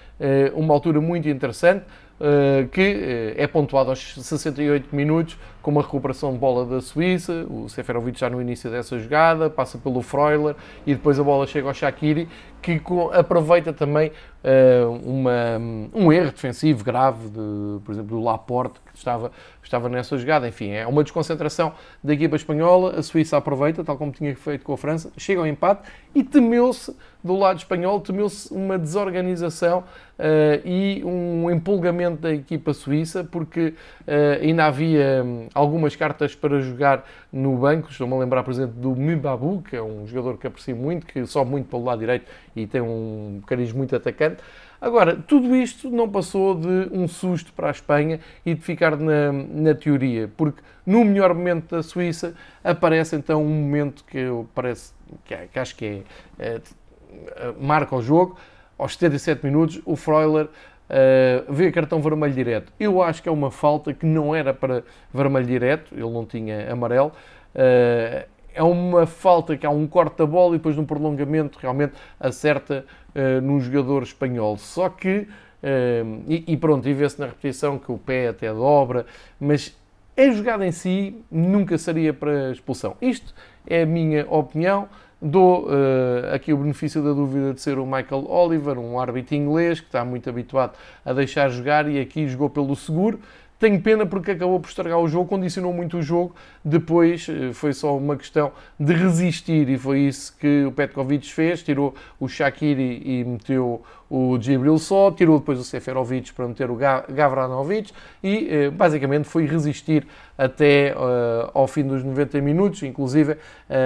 uma 0.54 0.74
altura 0.74 1.00
muito 1.00 1.26
interessante. 1.26 1.86
Uh, 2.24 2.66
que 2.68 2.80
uh, 2.80 3.34
é 3.36 3.46
pontuado 3.46 3.90
aos 3.90 4.14
68 4.14 4.96
minutos 4.96 5.36
com 5.60 5.70
uma 5.70 5.82
recuperação 5.82 6.32
de 6.32 6.38
bola 6.38 6.64
da 6.64 6.80
Suíça, 6.80 7.44
o 7.50 7.68
Seferovic 7.68 8.18
já 8.18 8.30
no 8.30 8.40
início 8.40 8.70
dessa 8.70 8.98
jogada, 8.98 9.50
passa 9.50 9.76
pelo 9.76 10.00
Freuler 10.00 10.56
e 10.86 10.94
depois 10.94 11.20
a 11.20 11.22
bola 11.22 11.46
chega 11.46 11.68
ao 11.68 11.74
Shaqiri, 11.74 12.26
que 12.62 12.80
aproveita 13.12 13.74
também 13.74 14.10
uh, 14.42 14.90
uma, 15.04 15.58
um 15.92 16.10
erro 16.10 16.30
defensivo 16.30 16.82
grave, 16.82 17.28
de, 17.28 17.80
por 17.84 17.92
exemplo, 17.92 18.16
do 18.16 18.22
Laporte, 18.22 18.80
que 18.94 18.98
estava, 18.98 19.32
estava 19.62 19.88
nessa 19.88 20.16
jogada. 20.16 20.48
Enfim, 20.48 20.70
é 20.70 20.86
uma 20.86 21.02
desconcentração 21.02 21.74
da 22.02 22.14
equipa 22.14 22.36
espanhola, 22.36 22.98
a 22.98 23.02
Suíça 23.02 23.36
aproveita, 23.36 23.84
tal 23.84 23.98
como 23.98 24.12
tinha 24.12 24.34
feito 24.34 24.64
com 24.64 24.72
a 24.72 24.78
França, 24.78 25.12
chega 25.18 25.40
ao 25.40 25.46
empate 25.46 25.82
e 26.14 26.22
temeu-se, 26.22 26.96
do 27.22 27.34
lado 27.34 27.56
espanhol, 27.56 28.00
temeu-se 28.00 28.52
uma 28.52 28.78
desorganização 28.78 29.78
uh, 29.78 30.60
e 30.62 31.02
um 31.02 31.50
empolgamento 31.50 32.20
da 32.20 32.34
equipa 32.34 32.74
suíça, 32.74 33.24
porque 33.24 33.72
uh, 34.02 34.42
ainda 34.42 34.66
havia 34.66 35.24
algumas 35.54 35.96
cartas 35.96 36.34
para 36.34 36.60
jogar 36.60 37.02
no 37.32 37.56
banco. 37.56 37.90
Estou-me 37.90 38.12
a 38.12 38.18
lembrar, 38.18 38.42
por 38.42 38.50
exemplo, 38.50 38.74
do 38.74 38.90
Mbabu, 38.94 39.62
que 39.62 39.74
é 39.74 39.82
um 39.82 40.06
jogador 40.06 40.36
que 40.36 40.46
aprecio 40.46 40.76
muito, 40.76 41.06
que 41.06 41.24
sobe 41.24 41.50
muito 41.50 41.66
pelo 41.66 41.84
lado 41.84 41.98
direito 41.98 42.30
e 42.54 42.66
tem 42.66 42.82
um 42.82 43.40
cariz 43.46 43.72
muito 43.72 43.96
atacante. 43.96 44.42
Agora, 44.84 45.16
tudo 45.16 45.56
isto 45.56 45.88
não 45.88 46.06
passou 46.06 46.54
de 46.54 46.90
um 46.92 47.08
susto 47.08 47.54
para 47.54 47.68
a 47.68 47.70
Espanha 47.70 48.20
e 48.44 48.52
de 48.52 48.60
ficar 48.60 48.98
na, 48.98 49.32
na 49.32 49.74
teoria, 49.74 50.30
porque 50.36 50.60
no 50.84 51.02
melhor 51.06 51.32
momento 51.32 51.74
da 51.74 51.82
Suíça 51.82 52.34
aparece 52.62 53.16
então 53.16 53.42
um 53.42 53.48
momento 53.48 54.04
que 54.04 54.18
eu 54.18 54.46
parece 54.54 54.92
que, 55.24 55.34
que 55.34 55.58
acho 55.58 55.74
que 55.74 56.02
é, 56.38 56.60
é, 56.60 57.52
marca 57.58 57.96
o 57.96 58.02
jogo. 58.02 58.36
Aos 58.76 58.92
77 58.92 59.46
minutos, 59.46 59.80
o 59.86 59.96
Freuler 59.96 60.44
uh, 60.44 61.50
vê 61.50 61.72
cartão 61.72 62.02
vermelho 62.02 62.34
direto. 62.34 62.70
Eu 62.78 63.02
acho 63.02 63.22
que 63.22 63.28
é 63.30 63.32
uma 63.32 63.50
falta 63.50 63.94
que 63.94 64.04
não 64.04 64.34
era 64.34 64.52
para 64.52 64.84
vermelho 65.14 65.46
direto, 65.46 65.94
ele 65.94 66.10
não 66.10 66.26
tinha 66.26 66.70
amarelo. 66.70 67.10
Uh, 67.54 68.33
é 68.54 68.62
uma 68.62 69.06
falta 69.06 69.56
que 69.56 69.66
há 69.66 69.70
um 69.70 69.86
corte 69.86 70.18
da 70.18 70.26
bola 70.26 70.54
e 70.54 70.58
depois 70.58 70.76
no 70.76 70.86
prolongamento 70.86 71.58
realmente 71.60 71.94
acerta 72.18 72.84
uh, 73.14 73.40
num 73.40 73.60
jogador 73.60 74.02
espanhol. 74.02 74.56
Só 74.56 74.88
que, 74.88 75.18
uh, 75.18 76.22
e, 76.28 76.44
e, 76.46 76.56
pronto, 76.56 76.88
e 76.88 76.94
vê-se 76.94 77.18
na 77.20 77.26
repetição 77.26 77.78
que 77.78 77.90
o 77.90 77.98
pé 77.98 78.28
até 78.28 78.52
dobra, 78.52 79.06
mas 79.40 79.76
a 80.16 80.30
jogada 80.30 80.64
em 80.64 80.72
si 80.72 81.16
nunca 81.30 81.76
seria 81.76 82.14
para 82.14 82.52
expulsão. 82.52 82.96
Isto 83.02 83.34
é 83.66 83.82
a 83.82 83.86
minha 83.86 84.26
opinião. 84.30 84.88
Dou 85.20 85.64
uh, 85.64 86.34
aqui 86.34 86.52
o 86.52 86.56
benefício 86.58 87.02
da 87.02 87.12
dúvida 87.12 87.54
de 87.54 87.60
ser 87.60 87.78
o 87.78 87.86
Michael 87.86 88.26
Oliver, 88.28 88.78
um 88.78 89.00
árbitro 89.00 89.34
inglês 89.34 89.80
que 89.80 89.86
está 89.86 90.04
muito 90.04 90.28
habituado 90.28 90.76
a 91.04 91.12
deixar 91.12 91.48
jogar 91.48 91.88
e 91.88 91.98
aqui 91.98 92.28
jogou 92.28 92.50
pelo 92.50 92.76
seguro. 92.76 93.18
Tenho 93.64 93.80
pena 93.80 94.04
porque 94.04 94.32
acabou 94.32 94.60
por 94.60 94.68
estragar 94.68 94.98
o 94.98 95.08
jogo, 95.08 95.26
condicionou 95.26 95.72
muito 95.72 95.96
o 95.96 96.02
jogo. 96.02 96.34
Depois 96.62 97.26
eh, 97.30 97.50
foi 97.54 97.72
só 97.72 97.96
uma 97.96 98.14
questão 98.14 98.52
de 98.78 98.92
resistir 98.92 99.70
e 99.70 99.78
foi 99.78 100.00
isso 100.00 100.36
que 100.36 100.66
o 100.66 100.70
Petkovic 100.70 101.32
fez. 101.32 101.62
Tirou 101.62 101.94
o 102.20 102.28
Shakiri 102.28 103.00
e 103.02 103.24
meteu 103.24 103.82
o 104.10 104.38
Gibril 104.38 104.76
só, 104.76 105.10
tirou 105.10 105.38
depois 105.38 105.58
o 105.58 105.64
Seferovic 105.64 106.34
para 106.34 106.46
meter 106.46 106.70
o 106.70 106.76
Gavranovic 106.76 107.90
e 108.22 108.48
eh, 108.50 108.70
basicamente 108.70 109.26
foi 109.26 109.46
resistir 109.46 110.06
até 110.36 110.94
uh, 110.94 111.50
ao 111.54 111.66
fim 111.66 111.84
dos 111.84 112.04
90 112.04 112.42
minutos. 112.42 112.82
Inclusive 112.82 113.32
uh, 113.32 113.38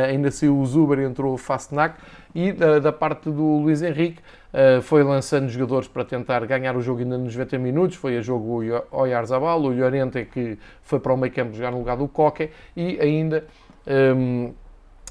ainda 0.08 0.32
saiu 0.32 0.58
o 0.58 0.66
Zuber 0.66 0.98
entrou 0.98 1.34
o 1.34 1.38
Fastnac 1.38 1.94
e 2.34 2.50
da, 2.50 2.80
da 2.80 2.92
parte 2.92 3.30
do 3.30 3.58
Luís 3.58 3.80
Henrique 3.80 4.20
Uh, 4.58 4.82
foi 4.82 5.04
lançando 5.04 5.48
jogadores 5.48 5.86
para 5.86 6.04
tentar 6.04 6.44
ganhar 6.44 6.76
o 6.76 6.80
jogo 6.80 6.98
ainda 6.98 7.16
nos 7.16 7.36
90 7.36 7.58
minutos. 7.58 7.96
Foi 7.96 8.18
a 8.18 8.20
jogo 8.20 8.60
o 8.64 9.00
Oyarzabal, 9.02 9.62
o 9.62 9.68
Llorente 9.68 10.24
que 10.24 10.58
foi 10.82 10.98
para 10.98 11.12
o 11.12 11.16
meio 11.16 11.32
campo 11.32 11.54
jogar 11.54 11.70
no 11.70 11.78
lugar 11.78 11.96
do 11.96 12.08
Coque 12.08 12.50
e 12.76 12.98
ainda 13.00 13.46
um, 13.86 14.46
ehm, 14.46 14.54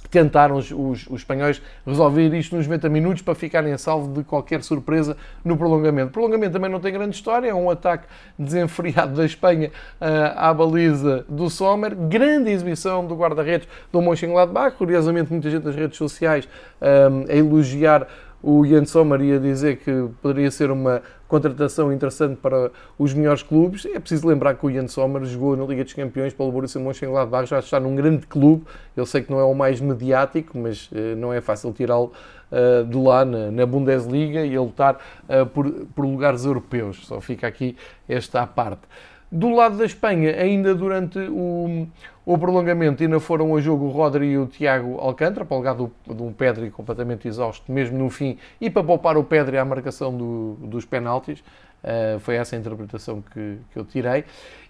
tentaram 0.09 0.57
os, 0.57 0.71
os, 0.71 1.07
os, 1.07 1.19
espanhóis 1.21 1.61
resolver 1.85 2.33
isto 2.37 2.55
nos 2.55 2.65
90 2.65 2.89
minutos 2.89 3.21
para 3.21 3.35
ficarem 3.35 3.77
salvo 3.77 4.13
de 4.13 4.23
qualquer 4.23 4.63
surpresa 4.63 5.15
no 5.43 5.57
prolongamento. 5.57 6.09
O 6.09 6.11
prolongamento 6.11 6.53
também 6.53 6.69
não 6.69 6.79
tem 6.79 6.91
grande 6.91 7.15
história, 7.15 7.49
é 7.49 7.53
um 7.53 7.69
ataque 7.69 8.05
desenfreado 8.37 9.15
da 9.15 9.25
Espanha 9.25 9.69
uh, 10.01 10.33
à 10.35 10.53
baliza 10.53 11.25
do 11.29 11.49
Sommer, 11.49 11.95
grande 11.95 12.51
exibição 12.51 13.05
do 13.05 13.15
guarda-redes 13.15 13.67
do 13.91 14.01
Mönchengladbach, 14.01 14.75
curiosamente 14.75 15.31
muita 15.31 15.49
gente 15.49 15.63
nas 15.63 15.75
redes 15.75 15.97
sociais 15.97 16.47
um, 16.81 16.85
ehm, 16.85 17.25
a 17.29 17.35
elogiar 17.35 18.07
o 18.41 18.65
Jens 18.65 18.89
Sommer 18.89 19.19
ia 19.21 19.39
dizer 19.39 19.77
que 19.77 20.09
poderia 20.21 20.51
ser 20.51 20.69
uma 20.69 21.01
contratação 21.27 21.91
interessante 21.91 22.37
para 22.37 22.71
os 22.97 23.13
melhores 23.13 23.43
clubes. 23.43 23.85
É 23.85 23.99
preciso 23.99 24.27
lembrar 24.27 24.55
que 24.55 24.65
o 24.65 24.71
Jan 24.71 24.87
Sommer 24.87 25.23
jogou 25.25 25.57
na 25.57 25.65
Liga 25.65 25.83
dos 25.83 25.93
Campeões 25.93 26.33
pelo 26.33 26.51
Borussia 26.51 26.79
Mönchengladbach, 26.79 27.49
já 27.49 27.59
está 27.59 27.79
num 27.79 27.95
grande 27.95 28.25
clube. 28.27 28.63
Eu 28.95 29.05
sei 29.05 29.21
que 29.21 29.31
não 29.31 29.39
é 29.39 29.43
o 29.43 29.53
mais 29.53 29.81
mediático, 29.81 30.57
mas 30.57 30.89
uh, 30.91 31.15
não 31.17 31.33
é 31.33 31.41
fácil 31.41 31.73
tirá-lo 31.73 32.13
uh, 32.51 32.85
de 32.85 32.97
lá 32.97 33.25
na, 33.25 33.51
na, 33.51 33.65
Bundesliga 33.65 34.45
e 34.45 34.55
a 34.55 34.61
lutar 34.61 34.97
uh, 35.27 35.45
por, 35.47 35.69
por 35.93 36.05
lugares 36.05 36.45
europeus. 36.45 37.05
Só 37.07 37.19
fica 37.19 37.47
aqui 37.47 37.75
esta 38.07 38.41
à 38.41 38.47
parte. 38.47 38.81
Do 39.29 39.49
lado 39.49 39.77
da 39.77 39.85
Espanha, 39.85 40.31
ainda 40.41 40.73
durante 40.73 41.19
o, 41.19 41.85
o 42.25 42.37
prolongamento, 42.37 43.03
ainda 43.03 43.19
foram 43.19 43.53
a 43.55 43.59
jogo 43.59 43.85
o 43.85 43.89
Rodri 43.89 44.27
e 44.27 44.37
o 44.37 44.45
Tiago 44.45 44.97
Alcântara, 44.99 45.43
para 45.43 45.55
o 45.55 45.57
lugar 45.57 45.75
do, 45.75 45.91
de 46.05 46.23
um 46.23 46.31
Pedri 46.31 46.69
completamente 46.69 47.27
exausto, 47.27 47.69
mesmo 47.69 47.97
no 47.97 48.09
fim, 48.09 48.37
e 48.61 48.69
para 48.69 48.83
poupar 48.83 49.17
o 49.17 49.23
Pedri 49.25 49.57
à 49.57 49.65
marcação 49.65 50.15
do, 50.15 50.57
dos 50.61 50.85
penaltis. 50.85 51.43
Uh, 51.83 52.19
foi 52.19 52.35
essa 52.35 52.55
a 52.55 52.59
interpretação 52.59 53.21
que, 53.21 53.59
que 53.71 53.77
eu 53.77 53.85
tirei. 53.85 54.23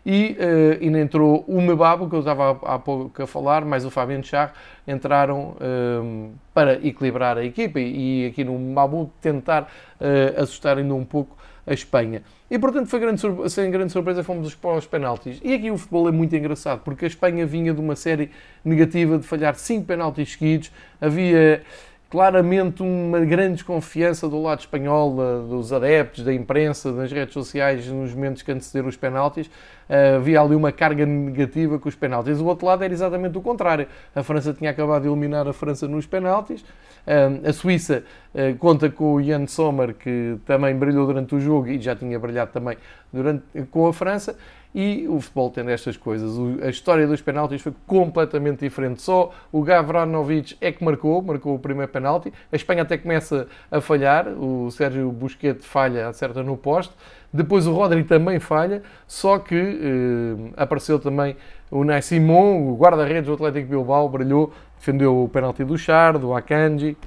E 0.05 0.37
uh, 0.39 0.83
ainda 0.83 0.99
entrou 0.99 1.45
o 1.47 1.61
Mebabo, 1.61 2.09
que 2.09 2.15
eu 2.15 2.19
estava 2.19 2.59
há, 2.63 2.75
há 2.75 2.79
pouco 2.79 3.23
a 3.23 3.27
falar, 3.27 3.63
mais 3.63 3.85
o 3.85 3.91
Fabiano 3.91 4.23
Char, 4.23 4.53
entraram 4.87 5.55
uh, 5.55 6.31
para 6.53 6.73
equilibrar 6.85 7.37
a 7.37 7.45
equipa 7.45 7.79
e, 7.79 8.23
e 8.23 8.27
aqui 8.27 8.43
no 8.43 8.57
Mebabo 8.57 9.11
tentar 9.21 9.63
uh, 10.01 10.41
assustar 10.41 10.77
ainda 10.77 10.93
um 10.93 11.05
pouco 11.05 11.37
a 11.67 11.73
Espanha. 11.73 12.23
E 12.49 12.57
portanto, 12.57 12.87
foi 12.87 12.99
grande, 12.99 13.21
sem 13.49 13.69
grande 13.69 13.91
surpresa, 13.91 14.23
fomos 14.23 14.55
para 14.55 14.77
os 14.77 14.87
penaltis. 14.87 15.39
E 15.43 15.53
aqui 15.53 15.69
o 15.69 15.77
futebol 15.77 16.07
é 16.07 16.11
muito 16.11 16.35
engraçado, 16.35 16.81
porque 16.83 17.05
a 17.05 17.07
Espanha 17.07 17.45
vinha 17.45 17.73
de 17.73 17.81
uma 17.81 17.95
série 17.95 18.31
negativa 18.63 19.17
de 19.17 19.27
falhar 19.27 19.55
5 19.55 19.85
penaltis 19.85 20.31
seguidos, 20.31 20.71
havia 21.01 21.61
claramente 22.09 22.81
uma 22.81 23.19
grande 23.19 23.55
desconfiança 23.55 24.29
do 24.29 24.41
lado 24.41 24.59
espanhol, 24.59 25.17
dos 25.47 25.73
adeptos, 25.73 26.23
da 26.23 26.33
imprensa, 26.33 26.93
das 26.93 27.11
redes 27.11 27.33
sociais, 27.33 27.85
nos 27.87 28.13
momentos 28.13 28.41
que 28.41 28.51
antecederam 28.51 28.87
os 28.87 28.95
penaltis. 28.95 29.49
Uh, 29.89 30.17
havia 30.17 30.41
ali 30.41 30.55
uma 30.55 30.71
carga 30.71 31.05
negativa 31.05 31.79
com 31.79 31.87
os 31.87 31.95
penaltis. 31.95 32.39
O 32.39 32.45
outro 32.45 32.65
lado 32.65 32.83
era 32.83 32.93
exatamente 32.93 33.37
o 33.37 33.41
contrário. 33.41 33.87
A 34.13 34.23
França 34.23 34.53
tinha 34.53 34.71
acabado 34.71 35.03
de 35.03 35.07
eliminar 35.07 35.47
a 35.47 35.53
França 35.53 35.87
nos 35.87 36.05
penaltis. 36.05 36.61
Uh, 36.61 37.47
a 37.47 37.53
Suíça 37.53 38.03
uh, 38.33 38.57
conta 38.57 38.89
com 38.89 39.13
o 39.13 39.23
Jan 39.23 39.47
Sommer, 39.47 39.93
que 39.93 40.37
também 40.45 40.75
brilhou 40.75 41.05
durante 41.05 41.35
o 41.35 41.39
jogo 41.39 41.67
e 41.67 41.79
já 41.79 41.95
tinha 41.95 42.19
brilhado 42.19 42.51
também 42.51 42.77
durante, 43.11 43.43
com 43.71 43.87
a 43.87 43.93
França. 43.93 44.35
E 44.75 45.07
o 45.07 45.19
futebol 45.19 45.49
tem 45.49 45.63
destas 45.63 45.97
coisas. 45.97 46.37
A 46.61 46.69
história 46.69 47.07
dos 47.07 47.19
penaltis 47.21 47.61
foi 47.61 47.73
completamente 47.87 48.59
diferente. 48.59 49.01
Só 49.01 49.33
o 49.51 49.63
Gavranovic 49.63 50.55
é 50.61 50.71
que 50.71 50.83
marcou, 50.83 51.19
marcou 51.21 51.55
o 51.55 51.59
primeiro 51.59 51.91
penalti. 51.91 52.31
A 52.51 52.55
Espanha 52.55 52.83
até 52.83 52.97
começa 52.97 53.47
a 53.71 53.81
falhar. 53.81 54.27
O 54.27 54.69
Sérgio 54.69 55.11
Busquets 55.11 55.65
falha, 55.65 56.09
acerta 56.09 56.43
no 56.43 56.55
poste. 56.57 56.93
Depois 57.31 57.67
o 57.67 57.73
Rodri 57.73 58.03
também 58.03 58.39
falha, 58.39 58.81
só 59.05 59.37
que 59.37 59.55
eh, 59.55 60.51
apareceu 60.55 60.97
também 60.97 61.35
o 61.69 61.83
Nai 61.83 62.01
Simon, 62.01 62.69
o 62.69 62.77
guarda-redes 62.77 63.25
do 63.25 63.33
Atlético 63.33 63.67
Bilbao, 63.67 64.07
brilhou, 64.07 64.53
defendeu 64.77 65.23
o 65.23 65.29
penalti 65.29 65.63
do 65.63 65.77
Char, 65.77 66.17
do 66.17 66.33
Akanji, 66.33 66.97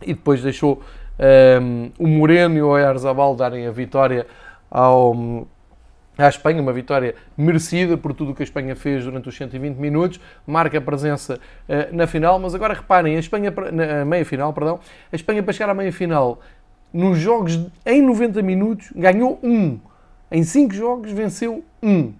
e 0.00 0.14
depois 0.14 0.42
deixou 0.42 0.80
eh, 1.18 1.58
o 1.98 2.06
Moreno 2.06 2.56
e 2.56 2.62
o 2.62 2.68
Oyarzabal 2.68 3.34
darem 3.34 3.66
a 3.66 3.72
vitória 3.72 4.26
ao, 4.70 5.46
à 6.16 6.28
Espanha, 6.28 6.60
uma 6.60 6.72
vitória 6.72 7.14
merecida 7.36 7.96
por 7.96 8.12
tudo 8.12 8.32
o 8.32 8.34
que 8.34 8.42
a 8.42 8.44
Espanha 8.44 8.76
fez 8.76 9.04
durante 9.04 9.28
os 9.28 9.36
120 9.36 9.76
minutos, 9.76 10.20
marca 10.46 10.78
a 10.78 10.80
presença 10.80 11.38
uh, 11.68 11.94
na 11.94 12.06
final, 12.06 12.38
mas 12.38 12.54
agora 12.54 12.74
reparem, 12.74 13.16
a 13.16 13.18
Espanha, 13.18 13.52
na 13.72 14.04
meia-final, 14.04 14.52
perdão, 14.52 14.80
a 15.10 15.16
Espanha 15.16 15.42
para 15.42 15.52
chegar 15.52 15.70
à 15.70 15.74
meia-final, 15.74 16.40
nos 16.92 17.18
jogos 17.18 17.58
em 17.86 18.02
90 18.02 18.42
minutos, 18.42 18.92
ganhou 18.94 19.38
um. 19.42 19.78
Em 20.30 20.42
5 20.42 20.74
jogos, 20.74 21.12
venceu 21.12 21.64
um. 21.82 22.12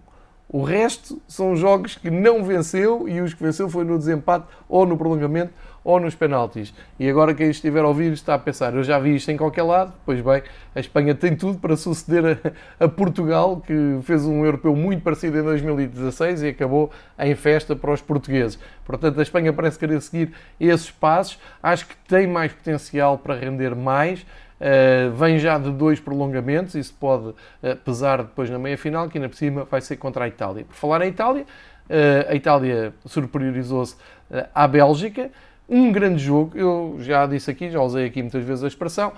O 0.49 0.63
resto 0.63 1.21
são 1.27 1.57
jogos 1.57 1.97
que 1.97 2.11
não 2.11 2.45
venceu 2.45 3.09
e 3.09 3.23
os 3.23 3.33
que 3.33 3.43
venceu 3.43 3.71
foi 3.71 3.85
no 3.85 3.97
desempate 3.97 4.45
ou 4.69 4.85
no 4.85 4.99
prolongamento 4.99 5.51
ou 5.83 5.99
nos 5.99 6.15
penaltis. 6.15 6.75
E 6.99 7.09
agora 7.09 7.35
quem 7.35 7.49
estiver 7.49 7.83
a 7.83 7.89
ouvir 7.89 8.13
está 8.13 8.35
a 8.35 8.39
pensar, 8.39 8.75
eu 8.75 8.85
já 8.85 8.99
vi 8.99 9.17
isto 9.17 9.31
em 9.31 9.37
qualquer 9.37 9.63
lado, 9.63 9.95
pois 10.05 10.21
bem, 10.21 10.43
a 10.75 10.81
Espanha 10.81 11.15
tem 11.15 11.35
tudo 11.35 11.59
para 11.59 11.75
suceder 11.75 12.39
a, 12.79 12.85
a 12.85 12.89
Portugal, 12.89 13.63
que 13.67 13.99
fez 14.03 14.25
um 14.27 14.45
europeu 14.45 14.77
muito 14.77 15.03
parecido 15.03 15.39
em 15.39 15.43
2016 15.43 16.43
e 16.43 16.49
acabou 16.49 16.91
em 17.19 17.35
festa 17.35 17.75
para 17.75 17.91
os 17.91 18.03
portugueses. 18.03 18.59
Portanto, 18.85 19.19
a 19.19 19.23
Espanha 19.23 19.55
parece 19.55 19.79
querer 19.79 20.03
seguir 20.03 20.33
esses 20.61 20.91
passos, 20.91 21.39
acho 21.63 21.87
que 21.87 21.97
tem 22.07 22.27
mais 22.27 22.53
potencial 22.53 23.17
para 23.17 23.35
render 23.35 23.75
mais. 23.75 24.25
Uh, 24.63 25.11
vem 25.17 25.41
já 25.41 25.59
de 25.59 25.73
dois 25.73 25.99
prolongamentos, 25.99 26.77
isso 26.77 26.95
pode 27.01 27.31
uh, 27.31 27.35
pesar 27.85 28.19
depois 28.19 28.49
na 28.49 28.61
meia-final, 28.61 29.09
que 29.09 29.19
ainda 29.19 29.29
por 29.29 29.35
cima 29.35 29.65
vai 29.65 29.81
ser 29.81 29.97
contra 29.97 30.25
a 30.25 30.29
Itália. 30.29 30.65
Por 30.65 30.77
falar 30.77 31.05
em 31.05 31.09
Itália, 31.09 31.43
uh, 31.43 32.31
a 32.31 32.35
Itália 32.37 32.95
superiorizou-se 33.05 33.97
à 34.55 34.69
Bélgica, 34.69 35.33
um 35.69 35.91
grande 35.91 36.23
jogo, 36.23 36.57
eu 36.57 36.97
já 37.01 37.27
disse 37.27 37.51
aqui, 37.51 37.71
já 37.71 37.81
usei 37.81 38.07
aqui 38.07 38.23
muitas 38.23 38.45
vezes 38.45 38.65
a 38.65 38.67
expressão, 38.67 39.13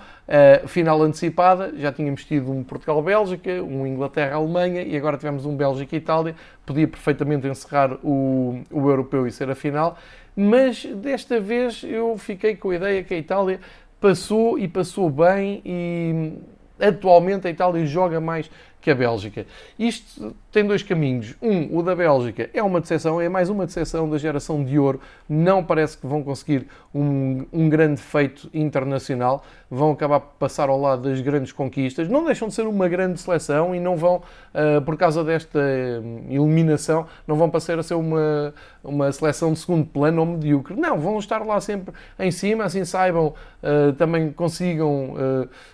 final 0.67 1.01
antecipada, 1.01 1.73
já 1.75 1.91
tínhamos 1.91 2.23
tido 2.23 2.51
um 2.51 2.63
Portugal-Bélgica, 2.63 3.63
um 3.63 3.85
Inglaterra-Alemanha 3.85 4.83
e 4.83 4.95
agora 4.95 5.17
tivemos 5.17 5.45
um 5.45 5.55
Bélgica-Itália, 5.55 6.35
podia 6.65 6.87
perfeitamente 6.87 7.47
encerrar 7.47 7.93
o, 8.03 8.61
o 8.71 8.89
europeu 8.89 9.25
e 9.25 9.31
ser 9.31 9.49
a 9.49 9.55
final, 9.55 9.97
mas 10.35 10.85
desta 10.85 11.39
vez 11.39 11.83
eu 11.83 12.17
fiquei 12.17 12.55
com 12.55 12.71
a 12.71 12.75
ideia 12.75 13.03
que 13.03 13.13
a 13.13 13.17
Itália 13.17 13.59
passou 14.05 14.59
e 14.59 14.67
passou 14.67 15.09
bem 15.09 15.63
e 15.65 16.33
atualmente 16.79 17.47
a 17.47 17.49
Itália 17.49 17.83
joga 17.87 18.21
mais 18.21 18.51
que 18.85 18.91
a 18.91 18.95
Bélgica. 18.95 19.47
Isto 19.79 20.35
tem 20.51 20.63
dois 20.63 20.83
caminhos. 20.83 21.33
Um, 21.41 21.75
o 21.75 21.81
da 21.81 21.95
Bélgica 21.95 22.51
é 22.53 22.61
uma 22.61 22.79
decepção, 22.79 23.19
é 23.19 23.27
mais 23.27 23.49
uma 23.49 23.65
decepção 23.65 24.07
da 24.07 24.15
geração 24.19 24.63
de 24.63 24.77
ouro. 24.77 25.01
Não 25.27 25.63
parece 25.63 25.97
que 25.97 26.05
vão 26.05 26.21
conseguir 26.21 26.67
um, 26.93 27.47
um 27.51 27.67
grande 27.67 27.99
feito 27.99 28.47
internacional. 28.53 29.43
Vão 29.71 29.91
acabar 29.91 30.19
por 30.19 30.35
passar 30.37 30.69
ao 30.69 30.79
lado 30.79 31.09
das 31.09 31.19
grandes 31.19 31.51
conquistas. 31.51 32.07
Não 32.07 32.23
deixam 32.23 32.47
de 32.47 32.53
ser 32.53 32.67
uma 32.67 32.87
grande 32.87 33.19
seleção 33.19 33.73
e 33.73 33.79
não 33.79 33.97
vão, 33.97 34.17
uh, 34.53 34.79
por 34.85 34.95
causa 34.95 35.23
desta 35.23 35.59
hum, 35.59 36.27
eliminação, 36.29 37.07
não 37.27 37.35
vão 37.35 37.49
passar 37.49 37.79
a 37.79 37.83
ser 37.83 37.95
uma, 37.95 38.53
uma 38.83 39.11
seleção 39.11 39.51
de 39.51 39.57
segundo 39.57 39.87
plano 39.87 40.21
ou 40.21 40.27
medíocre. 40.27 40.75
Não, 40.75 40.99
vão 40.99 41.17
estar 41.17 41.43
lá 41.43 41.59
sempre 41.59 41.91
em 42.19 42.29
cima, 42.29 42.65
assim 42.65 42.85
saibam, 42.85 43.33
uh, 43.63 43.93
também 43.93 44.31
consigam 44.31 45.15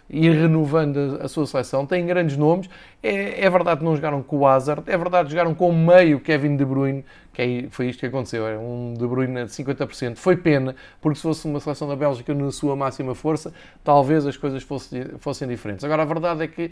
ir 0.10 0.32
renovando 0.32 1.20
a, 1.20 1.26
a 1.26 1.28
sua 1.28 1.46
seleção. 1.46 1.86
Têm 1.86 2.06
grandes 2.06 2.38
nomes 2.38 2.70
é, 3.04 3.46
é, 3.46 3.50
verdade 3.50 3.80
que 3.80 3.86
não 3.86 3.96
jogaram 3.96 4.22
com 4.22 4.38
o 4.38 4.48
Hazard, 4.48 4.84
é 4.86 4.96
verdade 4.96 5.26
que 5.26 5.32
jogaram 5.32 5.56
com 5.56 5.70
o 5.70 5.74
meio 5.74 6.20
Kevin 6.20 6.56
De 6.56 6.64
Bruyne, 6.64 7.04
que 7.34 7.42
é, 7.42 7.68
foi 7.70 7.88
isto 7.90 8.00
que 8.00 8.06
aconteceu, 8.06 8.48
é 8.48 8.58
um 8.58 8.94
De 8.94 9.08
Bruyne 9.08 9.46
de 9.46 9.52
50%. 9.52 10.18
Foi 10.18 10.38
pena, 10.38 10.76
porque 11.02 11.16
se 11.16 11.24
fosse 11.24 11.48
uma 11.48 11.60
seleção 11.60 11.88
da 11.88 11.96
Bélgica 11.96 12.34
na 12.34 12.52
sua 12.52 12.76
máxima 12.76 13.16
força, 13.16 13.54
talvez 13.84 14.26
as 14.26 14.38
coisas 14.38 14.62
fossem, 14.62 15.04
fossem 15.18 15.48
diferentes. 15.48 15.84
Agora, 15.84 16.04
a 16.04 16.06
verdade 16.06 16.44
é 16.44 16.48
que 16.48 16.72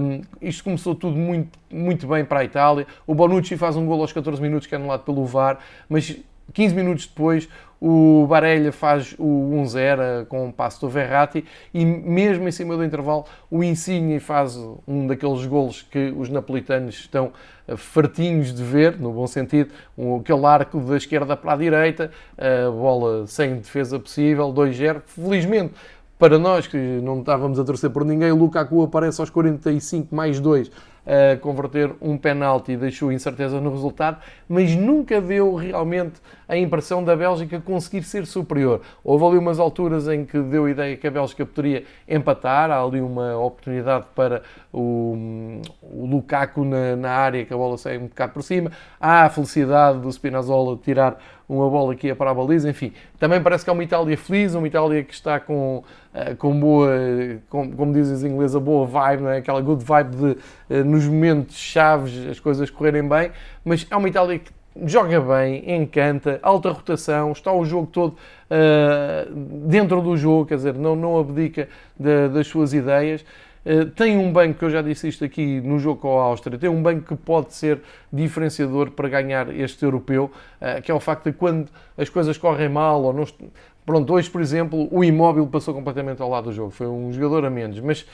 um, 0.00 0.20
isto 0.42 0.62
começou 0.62 0.94
tudo 0.94 1.16
muito, 1.16 1.58
muito 1.70 2.06
bem 2.06 2.24
para 2.24 2.40
a 2.40 2.44
Itália. 2.44 2.86
O 3.06 3.14
Bonucci 3.14 3.56
faz 3.56 3.76
um 3.76 3.86
gol 3.86 4.00
aos 4.02 4.12
14 4.12 4.42
minutos, 4.42 4.66
que 4.66 4.74
é 4.74 4.78
anulado 4.78 5.04
pelo 5.04 5.24
VAR, 5.24 5.58
mas 5.88 6.14
15 6.52 6.74
minutos 6.74 7.06
depois 7.06 7.48
o 7.86 8.26
Barella 8.26 8.72
faz 8.72 9.14
o 9.18 9.50
1-0 9.62 10.24
com 10.24 10.48
o 10.48 10.52
passo 10.52 10.80
do 10.80 10.88
Verratti 10.88 11.44
e 11.72 11.84
mesmo 11.84 12.48
em 12.48 12.50
cima 12.50 12.74
do 12.78 12.82
intervalo 12.82 13.26
o 13.50 13.62
Insigne 13.62 14.18
faz 14.18 14.56
um 14.88 15.06
daqueles 15.06 15.44
golos 15.44 15.82
que 15.82 16.10
os 16.16 16.30
napolitanos 16.30 16.94
estão 16.94 17.30
eh, 17.68 17.76
fartinhos 17.76 18.54
de 18.54 18.62
ver, 18.62 18.98
no 18.98 19.12
bom 19.12 19.26
sentido, 19.26 19.70
aquele 20.18 20.46
arco 20.46 20.80
da 20.80 20.96
esquerda 20.96 21.36
para 21.36 21.52
a 21.52 21.56
direita, 21.56 22.10
a 22.38 22.70
bola 22.70 23.26
sem 23.26 23.56
defesa 23.56 24.00
possível, 24.00 24.50
2-0. 24.50 25.02
Felizmente, 25.04 25.74
para 26.18 26.38
nós 26.38 26.66
que 26.66 26.78
não 26.78 27.20
estávamos 27.20 27.58
a 27.58 27.64
torcer 27.64 27.90
por 27.90 28.02
ninguém, 28.02 28.32
o 28.32 28.36
Lukaku 28.36 28.82
aparece 28.82 29.20
aos 29.20 29.28
45 29.28 30.14
mais 30.14 30.40
2 30.40 30.70
a 31.06 31.36
converter 31.36 31.92
um 32.00 32.16
penalti 32.16 32.72
e 32.72 32.76
deixou 32.76 33.12
incerteza 33.12 33.60
no 33.60 33.70
resultado, 33.70 34.18
mas 34.48 34.74
nunca 34.74 35.20
deu 35.20 35.54
realmente 35.54 36.14
a 36.48 36.56
impressão 36.56 37.02
da 37.04 37.14
Bélgica 37.14 37.60
conseguir 37.60 38.02
ser 38.02 38.26
superior. 38.26 38.80
Houve 39.02 39.24
ali 39.24 39.38
umas 39.38 39.58
alturas 39.58 40.08
em 40.08 40.24
que 40.24 40.38
deu 40.38 40.64
a 40.64 40.70
ideia 40.70 40.96
que 40.96 41.06
a 41.06 41.10
Bélgica 41.10 41.44
poderia 41.44 41.84
empatar, 42.08 42.70
há 42.70 42.82
ali 42.82 43.00
uma 43.00 43.36
oportunidade 43.36 44.06
para 44.14 44.42
o, 44.72 45.60
o 45.82 46.06
Lukaku 46.06 46.64
na, 46.64 46.96
na, 46.96 47.10
área, 47.10 47.44
que 47.44 47.52
a 47.52 47.56
bola 47.56 47.76
sai 47.78 47.98
um 47.98 48.06
bocado 48.06 48.32
por 48.32 48.42
cima, 48.42 48.70
há 49.00 49.24
a 49.24 49.30
felicidade 49.30 49.98
do 49.98 50.10
Spinazzola 50.10 50.78
tirar 50.82 51.18
uma 51.48 51.68
bola 51.68 51.94
que 51.94 52.06
ia 52.06 52.16
para 52.16 52.30
a 52.30 52.34
baliza, 52.34 52.68
enfim. 52.68 52.92
Também 53.18 53.42
parece 53.42 53.64
que 53.64 53.70
é 53.70 53.72
uma 53.72 53.84
Itália 53.84 54.16
feliz, 54.16 54.54
uma 54.54 54.66
Itália 54.66 55.02
que 55.02 55.12
está 55.12 55.38
com, 55.38 55.82
eh, 56.14 56.34
com 56.34 56.58
boa, 56.58 56.90
com, 57.48 57.70
como 57.72 57.92
dizem 57.92 58.14
os 58.14 58.24
ingleses, 58.24 58.56
a 58.56 58.60
boa 58.60 58.86
vibe, 58.86 59.22
não 59.22 59.30
é? 59.30 59.38
aquela 59.38 59.60
good 59.60 59.84
vibe 59.84 60.16
de 60.16 60.36
eh, 60.70 60.82
nos 60.82 61.06
momentos 61.06 61.56
chaves 61.56 62.26
as 62.28 62.40
coisas 62.40 62.70
correrem 62.70 63.06
bem, 63.06 63.30
mas 63.64 63.86
é 63.90 63.96
uma 63.96 64.08
Itália 64.08 64.38
que 64.38 64.50
joga 64.86 65.20
bem, 65.20 65.76
encanta, 65.76 66.40
alta 66.42 66.70
rotação, 66.70 67.32
está 67.32 67.52
o 67.52 67.64
jogo 67.64 67.86
todo 67.86 68.16
uh, 68.50 69.34
dentro 69.68 70.00
do 70.02 70.16
jogo, 70.16 70.46
quer 70.46 70.56
dizer, 70.56 70.74
não, 70.74 70.96
não 70.96 71.18
abdica 71.18 71.68
de, 71.98 72.28
das 72.28 72.46
suas 72.48 72.74
ideias. 72.74 73.24
Uh, 73.64 73.86
tem 73.86 74.18
um 74.18 74.32
banco, 74.32 74.58
que 74.58 74.64
eu 74.64 74.70
já 74.70 74.82
disse 74.82 75.08
isto 75.08 75.24
aqui 75.24 75.60
no 75.60 75.78
jogo 75.78 76.00
com 76.00 76.18
a 76.20 76.24
Áustria, 76.24 76.58
tem 76.58 76.68
um 76.68 76.82
banco 76.82 77.06
que 77.06 77.16
pode 77.16 77.54
ser 77.54 77.80
diferenciador 78.12 78.90
para 78.90 79.08
ganhar 79.08 79.54
este 79.54 79.84
europeu, 79.84 80.30
uh, 80.60 80.82
que 80.82 80.90
é 80.90 80.94
o 80.94 81.00
facto 81.00 81.30
de 81.30 81.32
quando 81.32 81.68
as 81.96 82.08
coisas 82.08 82.36
correm 82.36 82.68
mal 82.68 83.02
ou 83.02 83.12
não. 83.12 83.24
Pronto, 83.86 84.12
hoje, 84.12 84.30
por 84.30 84.40
exemplo, 84.40 84.88
o 84.90 85.04
imóvel 85.04 85.46
passou 85.46 85.74
completamente 85.74 86.20
ao 86.22 86.30
lado 86.30 86.44
do 86.44 86.52
jogo, 86.52 86.70
foi 86.70 86.86
um 86.86 87.12
jogador 87.12 87.44
a 87.44 87.50
menos, 87.50 87.80
mas 87.80 88.06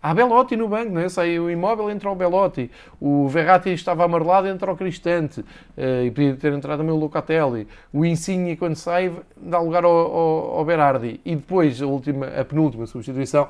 Há 0.00 0.14
Belotti 0.14 0.54
no 0.54 0.68
banco, 0.68 0.92
não 0.92 1.00
é? 1.00 1.08
Sai 1.08 1.40
o 1.40 1.50
imóvel, 1.50 1.90
entra 1.90 2.08
o 2.08 2.14
Belotti. 2.14 2.70
O 3.00 3.26
Verratti 3.26 3.70
estava 3.70 4.04
amarelado, 4.04 4.46
entra 4.46 4.70
o 4.70 4.76
Cristante. 4.76 5.40
Uh, 5.40 6.04
e 6.06 6.10
podia 6.12 6.36
ter 6.36 6.52
entrado 6.52 6.78
também 6.78 6.94
o 6.94 6.98
Locatelli. 6.98 7.66
O 7.92 8.04
Insigne, 8.04 8.56
quando 8.56 8.76
sai, 8.76 9.12
dá 9.36 9.58
lugar 9.58 9.84
ao, 9.84 9.90
ao, 9.90 10.58
ao 10.58 10.64
Berardi. 10.64 11.20
E 11.24 11.34
depois, 11.34 11.82
a, 11.82 11.86
última, 11.86 12.26
a 12.26 12.44
penúltima 12.44 12.86
substituição, 12.86 13.48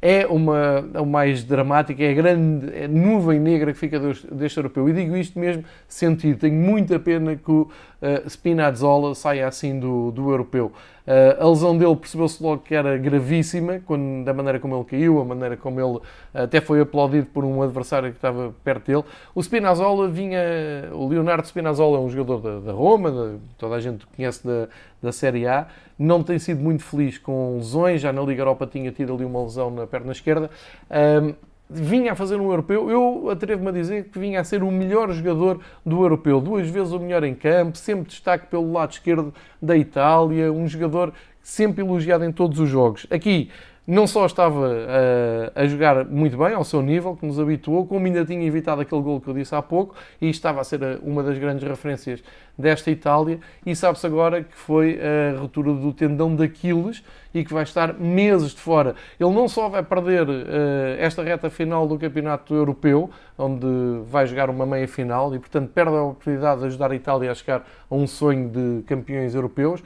é 0.00 0.26
uma, 0.26 0.88
a 0.94 1.04
mais 1.04 1.42
dramática, 1.42 2.02
é 2.02 2.10
a 2.10 2.14
grande 2.14 2.74
é 2.74 2.86
nuvem 2.86 3.40
negra 3.40 3.72
que 3.72 3.78
fica 3.78 3.98
deste, 3.98 4.26
deste 4.32 4.58
europeu. 4.58 4.88
E 4.88 4.92
digo 4.92 5.16
isto 5.16 5.38
mesmo 5.38 5.64
sentido. 5.88 6.38
Tenho 6.38 6.54
muita 6.54 6.98
pena 6.98 7.34
que 7.36 7.50
o 7.50 7.70
uh, 8.02 8.28
Spinazzola 8.28 9.14
saia 9.14 9.46
assim 9.46 9.78
do, 9.78 10.10
do 10.10 10.30
europeu. 10.30 10.72
Uh, 11.06 11.40
a 11.40 11.48
lesão 11.48 11.78
dele 11.78 11.94
percebeu-se 11.94 12.42
logo 12.42 12.62
que 12.62 12.74
era 12.74 12.98
gravíssima, 12.98 13.80
quando, 13.86 14.24
da 14.24 14.34
maneira 14.34 14.58
como 14.58 14.74
ele 14.74 14.84
caiu, 14.84 15.20
a 15.20 15.24
maneira 15.24 15.56
como 15.56 15.80
ele 15.80 16.00
até 16.34 16.60
foi 16.60 16.80
aplaudido 16.80 17.26
por 17.26 17.44
um 17.44 17.62
adversário 17.62 18.10
que 18.10 18.16
estava 18.16 18.52
perto 18.64 18.86
dele. 18.86 19.04
O 19.34 19.40
Spinazzola 19.42 20.08
vinha. 20.08 20.40
O 20.92 21.06
Leonardo 21.08 21.46
Spinazzola 21.46 21.98
é 21.98 22.00
um 22.00 22.10
jogador 22.10 22.40
da, 22.40 22.60
da 22.60 22.72
Roma, 22.72 23.10
da, 23.10 23.34
toda 23.56 23.76
a 23.76 23.80
gente 23.80 24.04
conhece 24.06 24.44
da, 24.46 24.68
da 25.00 25.12
Série 25.12 25.46
A. 25.46 25.68
Não 25.98 26.22
tem 26.22 26.38
sido 26.38 26.60
muito 26.60 26.82
feliz 26.82 27.18
com 27.18 27.56
lesões, 27.56 28.00
já 28.00 28.12
na 28.12 28.22
Liga 28.22 28.42
Europa 28.42 28.66
tinha 28.66 28.90
tido 28.90 29.14
ali 29.14 29.24
uma 29.24 29.42
lesão 29.42 29.70
na 29.70 29.86
perna 29.86 30.12
esquerda. 30.12 30.50
Vinha 31.68 32.12
a 32.12 32.14
fazer 32.14 32.36
um 32.36 32.50
europeu, 32.50 32.90
eu 32.90 33.28
atrevo-me 33.30 33.68
a 33.68 33.72
dizer 33.72 34.04
que 34.04 34.18
vinha 34.18 34.40
a 34.40 34.44
ser 34.44 34.62
o 34.62 34.70
melhor 34.70 35.10
jogador 35.12 35.60
do 35.84 36.02
europeu, 36.02 36.40
duas 36.40 36.68
vezes 36.68 36.92
o 36.92 37.00
melhor 37.00 37.24
em 37.24 37.34
campo, 37.34 37.76
sempre 37.76 38.08
destaque 38.08 38.46
pelo 38.46 38.72
lado 38.72 38.92
esquerdo 38.92 39.34
da 39.60 39.76
Itália, 39.76 40.52
um 40.52 40.66
jogador 40.68 41.12
sempre 41.42 41.82
elogiado 41.82 42.24
em 42.24 42.32
todos 42.32 42.58
os 42.60 42.68
jogos. 42.68 43.06
Aqui 43.10 43.50
não 43.86 44.06
só 44.06 44.26
estava 44.26 44.68
a, 45.54 45.62
a, 45.62 45.66
jogar 45.66 46.04
muito 46.04 46.36
bem, 46.36 46.54
ao 46.54 46.64
seu 46.64 46.82
nível, 46.82 47.14
que 47.14 47.24
nos 47.24 47.38
habituou, 47.38 47.86
como 47.86 48.04
ainda 48.04 48.24
tinha 48.24 48.44
evitado 48.44 48.80
aquele 48.80 49.00
gol 49.00 49.20
que 49.20 49.28
eu 49.28 49.34
disse 49.34 49.54
há 49.54 49.62
pouco, 49.62 49.94
e 50.20 50.28
estava 50.28 50.60
a 50.60 50.64
ser 50.64 50.80
uma 51.02 51.22
das 51.22 51.38
grandes 51.38 51.66
referências 51.66 52.22
desta 52.58 52.90
Itália, 52.90 53.38
e 53.64 53.76
sabe-se 53.76 54.06
agora 54.06 54.42
que 54.42 54.56
foi 54.56 54.98
a 54.98 55.38
ruptura 55.38 55.72
do 55.72 55.92
tendão 55.92 56.34
de 56.34 56.42
Aquiles 56.42 57.04
e 57.32 57.44
que 57.44 57.52
vai 57.52 57.62
estar 57.62 57.94
meses 57.94 58.52
de 58.52 58.60
fora. 58.60 58.94
Ele 59.20 59.30
não 59.30 59.46
só 59.46 59.68
vai 59.68 59.82
perder 59.82 60.26
uh, 60.28 60.42
esta 60.98 61.22
reta 61.22 61.50
final 61.50 61.86
do 61.86 61.98
Campeonato 61.98 62.54
Europeu, 62.54 63.10
onde 63.38 63.66
vai 64.06 64.26
jogar 64.26 64.48
uma 64.48 64.64
meia 64.64 64.88
final, 64.88 65.34
e 65.34 65.38
portanto 65.38 65.70
perde 65.72 65.94
a 65.94 66.02
oportunidade 66.02 66.60
de 66.60 66.66
ajudar 66.66 66.90
a 66.90 66.94
Itália 66.94 67.30
a 67.30 67.34
chegar 67.34 67.62
a 67.88 67.94
um 67.94 68.06
sonho 68.06 68.48
de 68.48 68.82
campeões 68.84 69.34
europeus, 69.34 69.82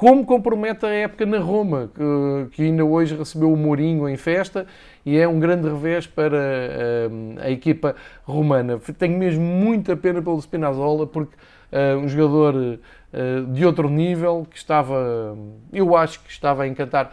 como 0.00 0.24
compromete 0.24 0.86
a 0.86 0.88
época 0.88 1.26
na 1.26 1.38
Roma, 1.38 1.90
que, 1.94 2.56
que, 2.56 2.62
ainda 2.62 2.82
hoje 2.82 3.14
recebeu 3.14 3.52
o 3.52 3.56
Mourinho 3.56 4.08
em 4.08 4.16
festa 4.16 4.66
e 5.04 5.18
é 5.18 5.28
um 5.28 5.38
grande 5.38 5.68
revés 5.68 6.06
para 6.06 6.38
uh, 6.38 7.38
a 7.38 7.50
equipa 7.50 7.94
romana. 8.24 8.80
Tenho 8.96 9.18
mesmo 9.18 9.44
muita 9.44 9.94
pena 9.94 10.22
pelo 10.22 10.40
Spinazzola, 10.40 11.06
porque 11.06 11.36
uh, 11.36 11.98
um 11.98 12.08
jogador 12.08 12.54
uh, 12.54 13.52
de 13.52 13.66
outro 13.66 13.90
nível, 13.90 14.46
que 14.50 14.56
estava, 14.56 15.36
eu 15.70 15.94
acho 15.94 16.24
que 16.24 16.30
estava 16.30 16.62
a 16.62 16.66
encantar 16.66 17.12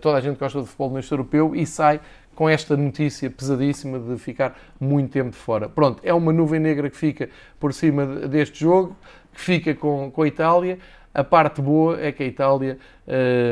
toda 0.00 0.16
a 0.16 0.20
gente 0.22 0.36
que 0.36 0.40
gosta 0.40 0.62
de 0.62 0.66
futebol 0.66 0.92
neste 0.92 1.12
europeu 1.12 1.54
e 1.54 1.66
sai 1.66 2.00
com 2.34 2.48
esta 2.48 2.74
notícia 2.74 3.28
pesadíssima 3.28 3.98
de 3.98 4.16
ficar 4.16 4.58
muito 4.80 5.12
tempo 5.12 5.32
de 5.32 5.36
fora. 5.36 5.68
Pronto, 5.68 6.00
é 6.02 6.14
uma 6.14 6.32
nuvem 6.32 6.58
negra 6.58 6.88
que 6.88 6.96
fica 6.96 7.28
por 7.60 7.74
cima 7.74 8.06
deste 8.06 8.60
jogo, 8.60 8.96
que 9.34 9.40
fica 9.42 9.74
com, 9.74 10.10
com 10.10 10.22
a 10.22 10.26
Itália. 10.26 10.78
A 11.14 11.22
parte 11.22 11.62
boa 11.62 12.00
é 12.00 12.10
que 12.10 12.24
a 12.24 12.26
Itália 12.26 12.76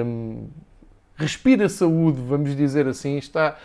hum, 0.05 0.48
respira 1.14 1.68
saúde, 1.68 2.20
vamos 2.20 2.57
dizer 2.57 2.88
assim, 2.88 3.16
está 3.16 3.57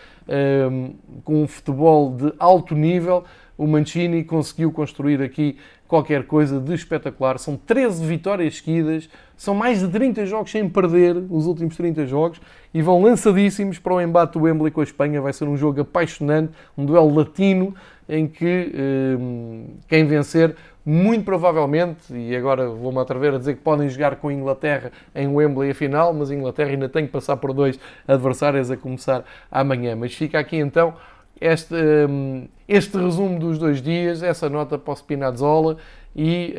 hum, 0.71 0.93
com 1.23 1.41
um 1.41 1.47
futebol 1.47 2.15
de 2.15 2.31
alto 2.37 2.75
nível. 2.75 3.23
O 3.57 3.65
Mancini 3.65 4.23
conseguiu 4.23 4.71
construir 4.71 5.19
aqui 5.19 5.57
qualquer 5.87 6.25
coisa 6.25 6.59
de 6.59 6.75
espetacular. 6.75 7.39
São 7.39 7.57
13 7.57 8.05
vitórias 8.05 8.57
seguidas, 8.57 9.09
são 9.35 9.55
mais 9.55 9.79
de 9.79 9.87
30 9.87 10.27
jogos 10.27 10.51
sem 10.51 10.69
perder, 10.69 11.17
os 11.29 11.47
últimos 11.47 11.75
30 11.75 12.05
jogos, 12.05 12.39
e 12.71 12.83
vão 12.83 13.01
lançadíssimos 13.01 13.79
para 13.79 13.95
o 13.95 14.01
embate 14.01 14.33
do 14.33 14.43
Wembley 14.43 14.69
com 14.69 14.81
a 14.81 14.83
Espanha. 14.83 15.19
Vai 15.19 15.33
ser 15.33 15.45
um 15.45 15.57
jogo 15.57 15.81
apaixonante, 15.81 16.51
um 16.77 16.85
duelo 16.85 17.11
latino, 17.15 17.73
em 18.07 18.27
que 18.27 18.71
hum, 19.19 19.65
quem 19.87 20.05
vencer 20.05 20.55
muito 20.89 21.25
provavelmente, 21.25 22.13
e 22.13 22.33
agora 22.33 22.69
vou-me 22.69 22.97
atrever 22.99 23.33
a 23.33 23.37
dizer 23.37 23.55
que 23.55 23.61
podem 23.61 23.89
jogar 23.89 24.15
com 24.15 24.29
a 24.29 24.33
Inglaterra 24.33 24.89
em 25.13 25.27
Wembley 25.27 25.71
a 25.71 25.75
final, 25.75 26.13
mas 26.13 26.31
a 26.31 26.33
Inglaterra 26.33 26.69
ainda 26.69 26.87
tem 26.87 27.05
que 27.05 27.11
passar 27.11 27.35
por 27.35 27.51
dois 27.51 27.77
adversários 28.07 28.71
a 28.71 28.77
começar 28.77 29.25
amanhã. 29.51 29.97
Mas 29.97 30.13
fica 30.13 30.39
aqui 30.39 30.55
então 30.55 30.93
este, 31.41 31.75
hum, 31.75 32.47
este 32.69 32.97
resumo 32.97 33.37
dos 33.37 33.59
dois 33.59 33.81
dias, 33.81 34.23
essa 34.23 34.49
nota 34.49 34.77
para 34.77 34.93
o 34.93 34.95
Spinazzola 34.95 35.75
e 36.15 36.55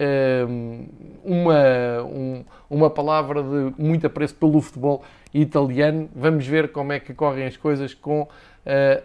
um, 0.47 0.87
uma, 1.25 2.03
um, 2.05 2.45
uma 2.69 2.91
palavra 2.91 3.43
de 3.43 3.83
muito 3.83 4.07
apreço 4.07 4.35
pelo 4.35 4.61
futebol 4.61 5.03
italiano. 5.33 6.07
Vamos 6.15 6.47
ver 6.47 6.71
como 6.71 6.93
é 6.93 7.01
que 7.01 7.15
correm 7.15 7.47
as 7.47 7.57
coisas 7.57 7.95
com 7.95 8.29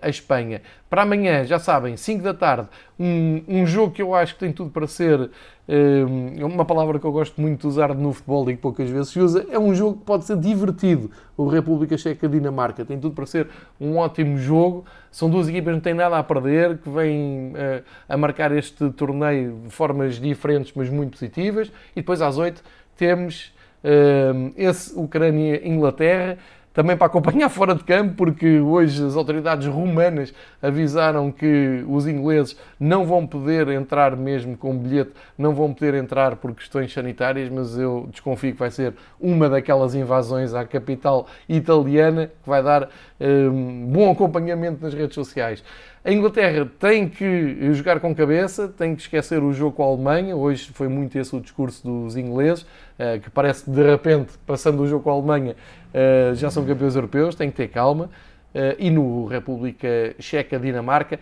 a 0.02 0.10
Espanha. 0.10 0.62
Para 0.90 1.02
amanhã, 1.04 1.44
já 1.44 1.58
sabem, 1.58 1.98
5 1.98 2.22
da 2.22 2.34
tarde, 2.34 2.68
um, 3.00 3.42
um, 3.48 3.66
jogo 3.66 3.94
que 3.94 4.02
eu 4.02 4.14
acho 4.14 4.36
que 4.36 4.42
tem 4.42 4.52
tudo 4.52 4.70
para 4.70 4.86
ser, 4.86 5.20
uh, 5.20 6.46
uma 6.46 6.66
palavra 6.66 7.00
que 7.00 7.06
eu 7.06 7.12
gosto 7.12 7.42
muito 7.42 7.62
de 7.62 7.68
usar 7.68 7.96
no 7.96 8.14
futebol 8.14 8.48
e 8.52 8.56
que 8.56 8.62
poucas 8.62 8.90
vezes 8.90 9.10
se 9.10 9.20
usa, 9.20 9.44
é 9.50 9.58
um 9.58 9.74
jogo 9.74 10.00
que 10.00 10.06
pode 10.06 10.26
ser 10.26 10.38
divertido. 10.38 11.10
O 11.36 11.48
República 11.48 11.98
Checa-Dinamarca 11.98 12.86
tem 12.86 13.00
tudo 13.00 13.16
para 13.16 13.26
ser 13.26 13.48
um 13.82 13.98
ótimo 13.98 14.38
jogo. 14.38 14.86
São 15.10 15.30
duas 15.30 15.48
equipas 15.48 15.72
que 15.72 15.76
não 15.76 15.82
têm 15.82 15.94
nada 15.96 16.20
a 16.20 16.24
perder, 16.24 16.78
que 16.78 16.90
vêm 16.90 17.54
uh, 17.54 17.84
a 18.08 18.16
marcar 18.16 18.52
este 18.52 18.92
torneio 18.92 19.62
de 19.64 19.70
formas 19.72 20.20
diferentes, 20.20 20.74
mas 20.76 20.90
muito 20.90 21.14
positivas. 21.14 21.72
E 21.96 22.02
depois 22.02 22.22
às 22.22 22.38
8 22.38 22.62
temos 22.96 23.52
esse 24.56 24.98
Ucrânia-Inglaterra 24.98 26.38
também 26.74 26.98
para 26.98 27.08
acompanhar 27.08 27.48
fora 27.50 27.76
de 27.76 27.84
campo, 27.84 28.16
porque 28.16 28.60
hoje 28.60 29.06
as 29.06 29.16
autoridades 29.16 29.68
romanas 29.68 30.34
avisaram 30.62 31.32
que 31.32 31.84
os 31.88 32.08
ingleses 32.08 32.58
não 32.80 33.06
vão 33.06 33.26
poder 33.28 33.68
entrar 33.70 34.16
mesmo 34.18 34.58
com 34.58 34.76
bilhete, 34.78 35.12
não 35.38 35.54
vão 35.54 35.74
poder 35.74 35.94
entrar 35.94 36.36
por 36.38 36.54
questões 36.56 36.92
sanitárias, 36.92 37.50
mas 37.50 37.78
eu 37.78 38.08
desconfio 38.12 38.54
que 38.54 38.60
vai 38.60 38.72
ser 38.72 38.94
uma 39.20 39.48
daquelas 39.48 39.94
invasões 39.94 40.54
à 40.54 40.66
capital 40.66 41.28
italiana 41.48 42.32
que 42.42 42.50
vai 42.50 42.64
dar 42.64 42.90
um, 43.20 43.86
bom 43.88 44.12
acompanhamento 44.12 44.82
nas 44.82 44.94
redes 44.94 45.14
sociais. 45.14 45.64
A 46.06 46.12
Inglaterra 46.12 46.70
tem 46.80 47.08
que 47.08 47.74
jogar 47.74 48.02
com 48.02 48.14
cabeça, 48.14 48.68
tem 48.68 48.94
que 48.94 49.04
esquecer 49.04 49.42
o 49.42 49.54
jogo 49.54 49.78
com 49.78 49.84
a 49.84 49.86
Alemanha. 49.86 50.36
Hoje 50.36 50.70
foi 50.74 50.90
muito 50.90 51.18
esse 51.18 51.34
o 51.34 51.40
discurso 51.40 51.82
dos 51.82 52.18
ingleses, 52.18 52.66
eh, 53.00 53.20
que 53.20 53.30
parece 53.30 53.64
que 53.64 53.72
de 53.72 53.82
repente, 53.82 54.34
passando 54.46 54.84
o 54.84 54.88
jogo 54.88 55.02
com 55.02 55.12
a 55.12 55.14
Alemanha, 55.14 55.56
eh, 55.94 56.34
já 56.36 56.52
são 56.52 56.66
campeões 56.66 56.98
europeus, 56.98 57.36
tem 57.36 57.50
que 57.50 57.56
ter 57.56 57.70
calma. 57.70 58.10
Eh, 58.54 58.76
e 58.80 58.92
no 58.92 59.26
República 59.28 60.14
Checa, 60.20 60.60
Dinamarca, 60.60 61.22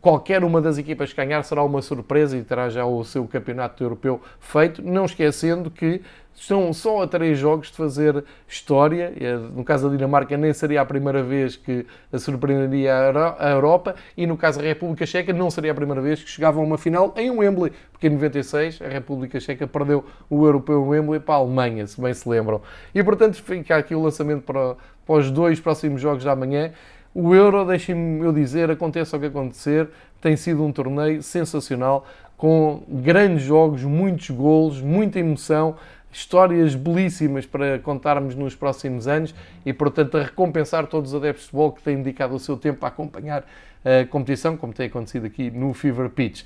qualquer 0.00 0.44
uma 0.44 0.60
das 0.60 0.76
equipas 0.78 1.10
que 1.12 1.16
ganhar 1.16 1.42
será 1.42 1.64
uma 1.64 1.82
surpresa 1.82 2.36
e 2.36 2.42
terá 2.44 2.68
já 2.68 2.84
o 2.84 3.02
seu 3.02 3.26
campeonato 3.26 3.82
europeu 3.82 4.20
feito, 4.38 4.82
não 4.82 5.06
esquecendo 5.06 5.70
que 5.70 6.02
estão 6.40 6.72
só 6.72 7.02
a 7.02 7.06
três 7.06 7.38
jogos 7.38 7.70
de 7.70 7.76
fazer 7.76 8.24
história. 8.48 9.12
No 9.54 9.62
caso 9.62 9.88
da 9.88 9.94
Dinamarca, 9.94 10.38
nem 10.38 10.54
seria 10.54 10.80
a 10.80 10.86
primeira 10.86 11.22
vez 11.22 11.54
que 11.54 11.84
surpreenderia 12.18 12.94
a 13.38 13.50
Europa, 13.50 13.94
e 14.16 14.26
no 14.26 14.38
caso 14.38 14.58
da 14.58 14.64
República 14.64 15.04
Checa, 15.04 15.34
não 15.34 15.50
seria 15.50 15.72
a 15.72 15.74
primeira 15.74 16.00
vez 16.00 16.22
que 16.22 16.30
chegavam 16.30 16.62
a 16.62 16.66
uma 16.66 16.78
final 16.78 17.12
em 17.14 17.30
Wembley, 17.30 17.72
porque 17.92 18.06
em 18.06 18.10
96 18.10 18.80
a 18.80 18.88
República 18.88 19.38
Checa 19.38 19.66
perdeu 19.66 20.02
o 20.30 20.46
europeu 20.46 20.82
Wembley 20.82 21.20
para 21.20 21.34
a 21.34 21.38
Alemanha, 21.38 21.86
se 21.86 22.00
bem 22.00 22.14
se 22.14 22.26
lembram. 22.26 22.62
E 22.94 23.04
portanto, 23.04 23.34
fica 23.42 23.76
aqui 23.76 23.94
o 23.94 24.00
lançamento 24.00 24.42
para, 24.42 24.76
para 25.06 25.16
os 25.16 25.30
dois 25.30 25.60
próximos 25.60 26.00
jogos 26.00 26.24
da 26.24 26.34
manhã. 26.34 26.72
O 27.14 27.34
Euro, 27.34 27.66
deixem-me 27.66 28.24
eu 28.24 28.32
dizer, 28.32 28.70
aconteça 28.70 29.14
o 29.14 29.20
que 29.20 29.26
acontecer, 29.26 29.90
tem 30.22 30.36
sido 30.36 30.64
um 30.64 30.72
torneio 30.72 31.22
sensacional, 31.22 32.06
com 32.40 32.82
grandes 32.88 33.42
jogos, 33.42 33.82
muitos 33.84 34.30
golos, 34.30 34.80
muita 34.80 35.18
emoção 35.18 35.76
histórias 36.12 36.74
belíssimas 36.74 37.46
para 37.46 37.78
contarmos 37.78 38.34
nos 38.34 38.54
próximos 38.54 39.06
anos 39.06 39.34
e, 39.64 39.72
portanto, 39.72 40.16
a 40.16 40.22
recompensar 40.22 40.86
todos 40.86 41.12
os 41.12 41.16
adeptos 41.16 41.44
de 41.44 41.50
futebol 41.50 41.72
que 41.72 41.82
têm 41.82 41.96
dedicado 41.98 42.34
o 42.34 42.38
seu 42.38 42.56
tempo 42.56 42.84
a 42.84 42.88
acompanhar 42.88 43.44
a 43.84 44.04
competição, 44.06 44.56
como 44.56 44.72
tem 44.72 44.86
acontecido 44.86 45.26
aqui 45.26 45.50
no 45.50 45.72
Fever 45.72 46.10
Pitch. 46.10 46.44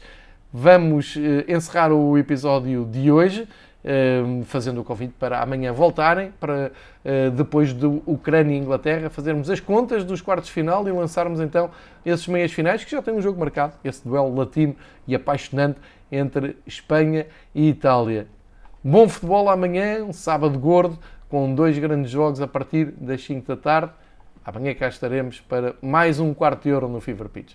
Vamos 0.52 1.16
eh, 1.16 1.52
encerrar 1.52 1.92
o 1.92 2.16
episódio 2.16 2.84
de 2.84 3.10
hoje. 3.10 3.48
fazendo 4.46 4.80
o 4.80 4.84
convite 4.84 5.12
para 5.18 5.42
amanhã 5.42 5.70
voltarem, 5.70 6.32
para 6.40 6.72
depois 7.36 7.74
do 7.74 8.02
Ucrânia 8.06 8.54
e 8.54 8.58
Inglaterra, 8.58 9.10
fazermos 9.10 9.50
as 9.50 9.60
contas 9.60 10.04
dos 10.04 10.22
quartos 10.22 10.46
de 10.46 10.54
final 10.54 10.88
e 10.88 10.90
lançarmos 10.90 11.38
então 11.38 11.70
esses 12.02 12.26
meias 12.26 12.50
finais, 12.50 12.82
que 12.82 12.90
já 12.90 13.02
tem 13.02 13.12
um 13.12 13.20
jogo 13.20 13.38
marcado, 13.38 13.74
esse 13.84 14.02
duelo 14.02 14.34
latino 14.34 14.74
e 15.06 15.14
apaixonante 15.14 15.78
entre 16.10 16.56
Espanha 16.66 17.26
e 17.54 17.68
Itália. 17.68 18.26
Bom 18.86 19.08
futebol 19.08 19.48
amanhã, 19.48 20.04
um 20.04 20.12
sábado 20.12 20.58
gordo, 20.58 20.98
com 21.30 21.54
dois 21.54 21.78
grandes 21.78 22.10
jogos 22.10 22.42
a 22.42 22.46
partir 22.46 22.92
das 22.98 23.24
5 23.24 23.48
da 23.48 23.56
tarde. 23.56 23.92
Amanhã 24.44 24.74
cá 24.74 24.88
estaremos 24.88 25.40
para 25.40 25.74
mais 25.80 26.20
um 26.20 26.34
quarto 26.34 26.64
de 26.64 26.74
hora 26.74 26.86
no 26.86 27.00
Fever 27.00 27.30
Pitch. 27.30 27.54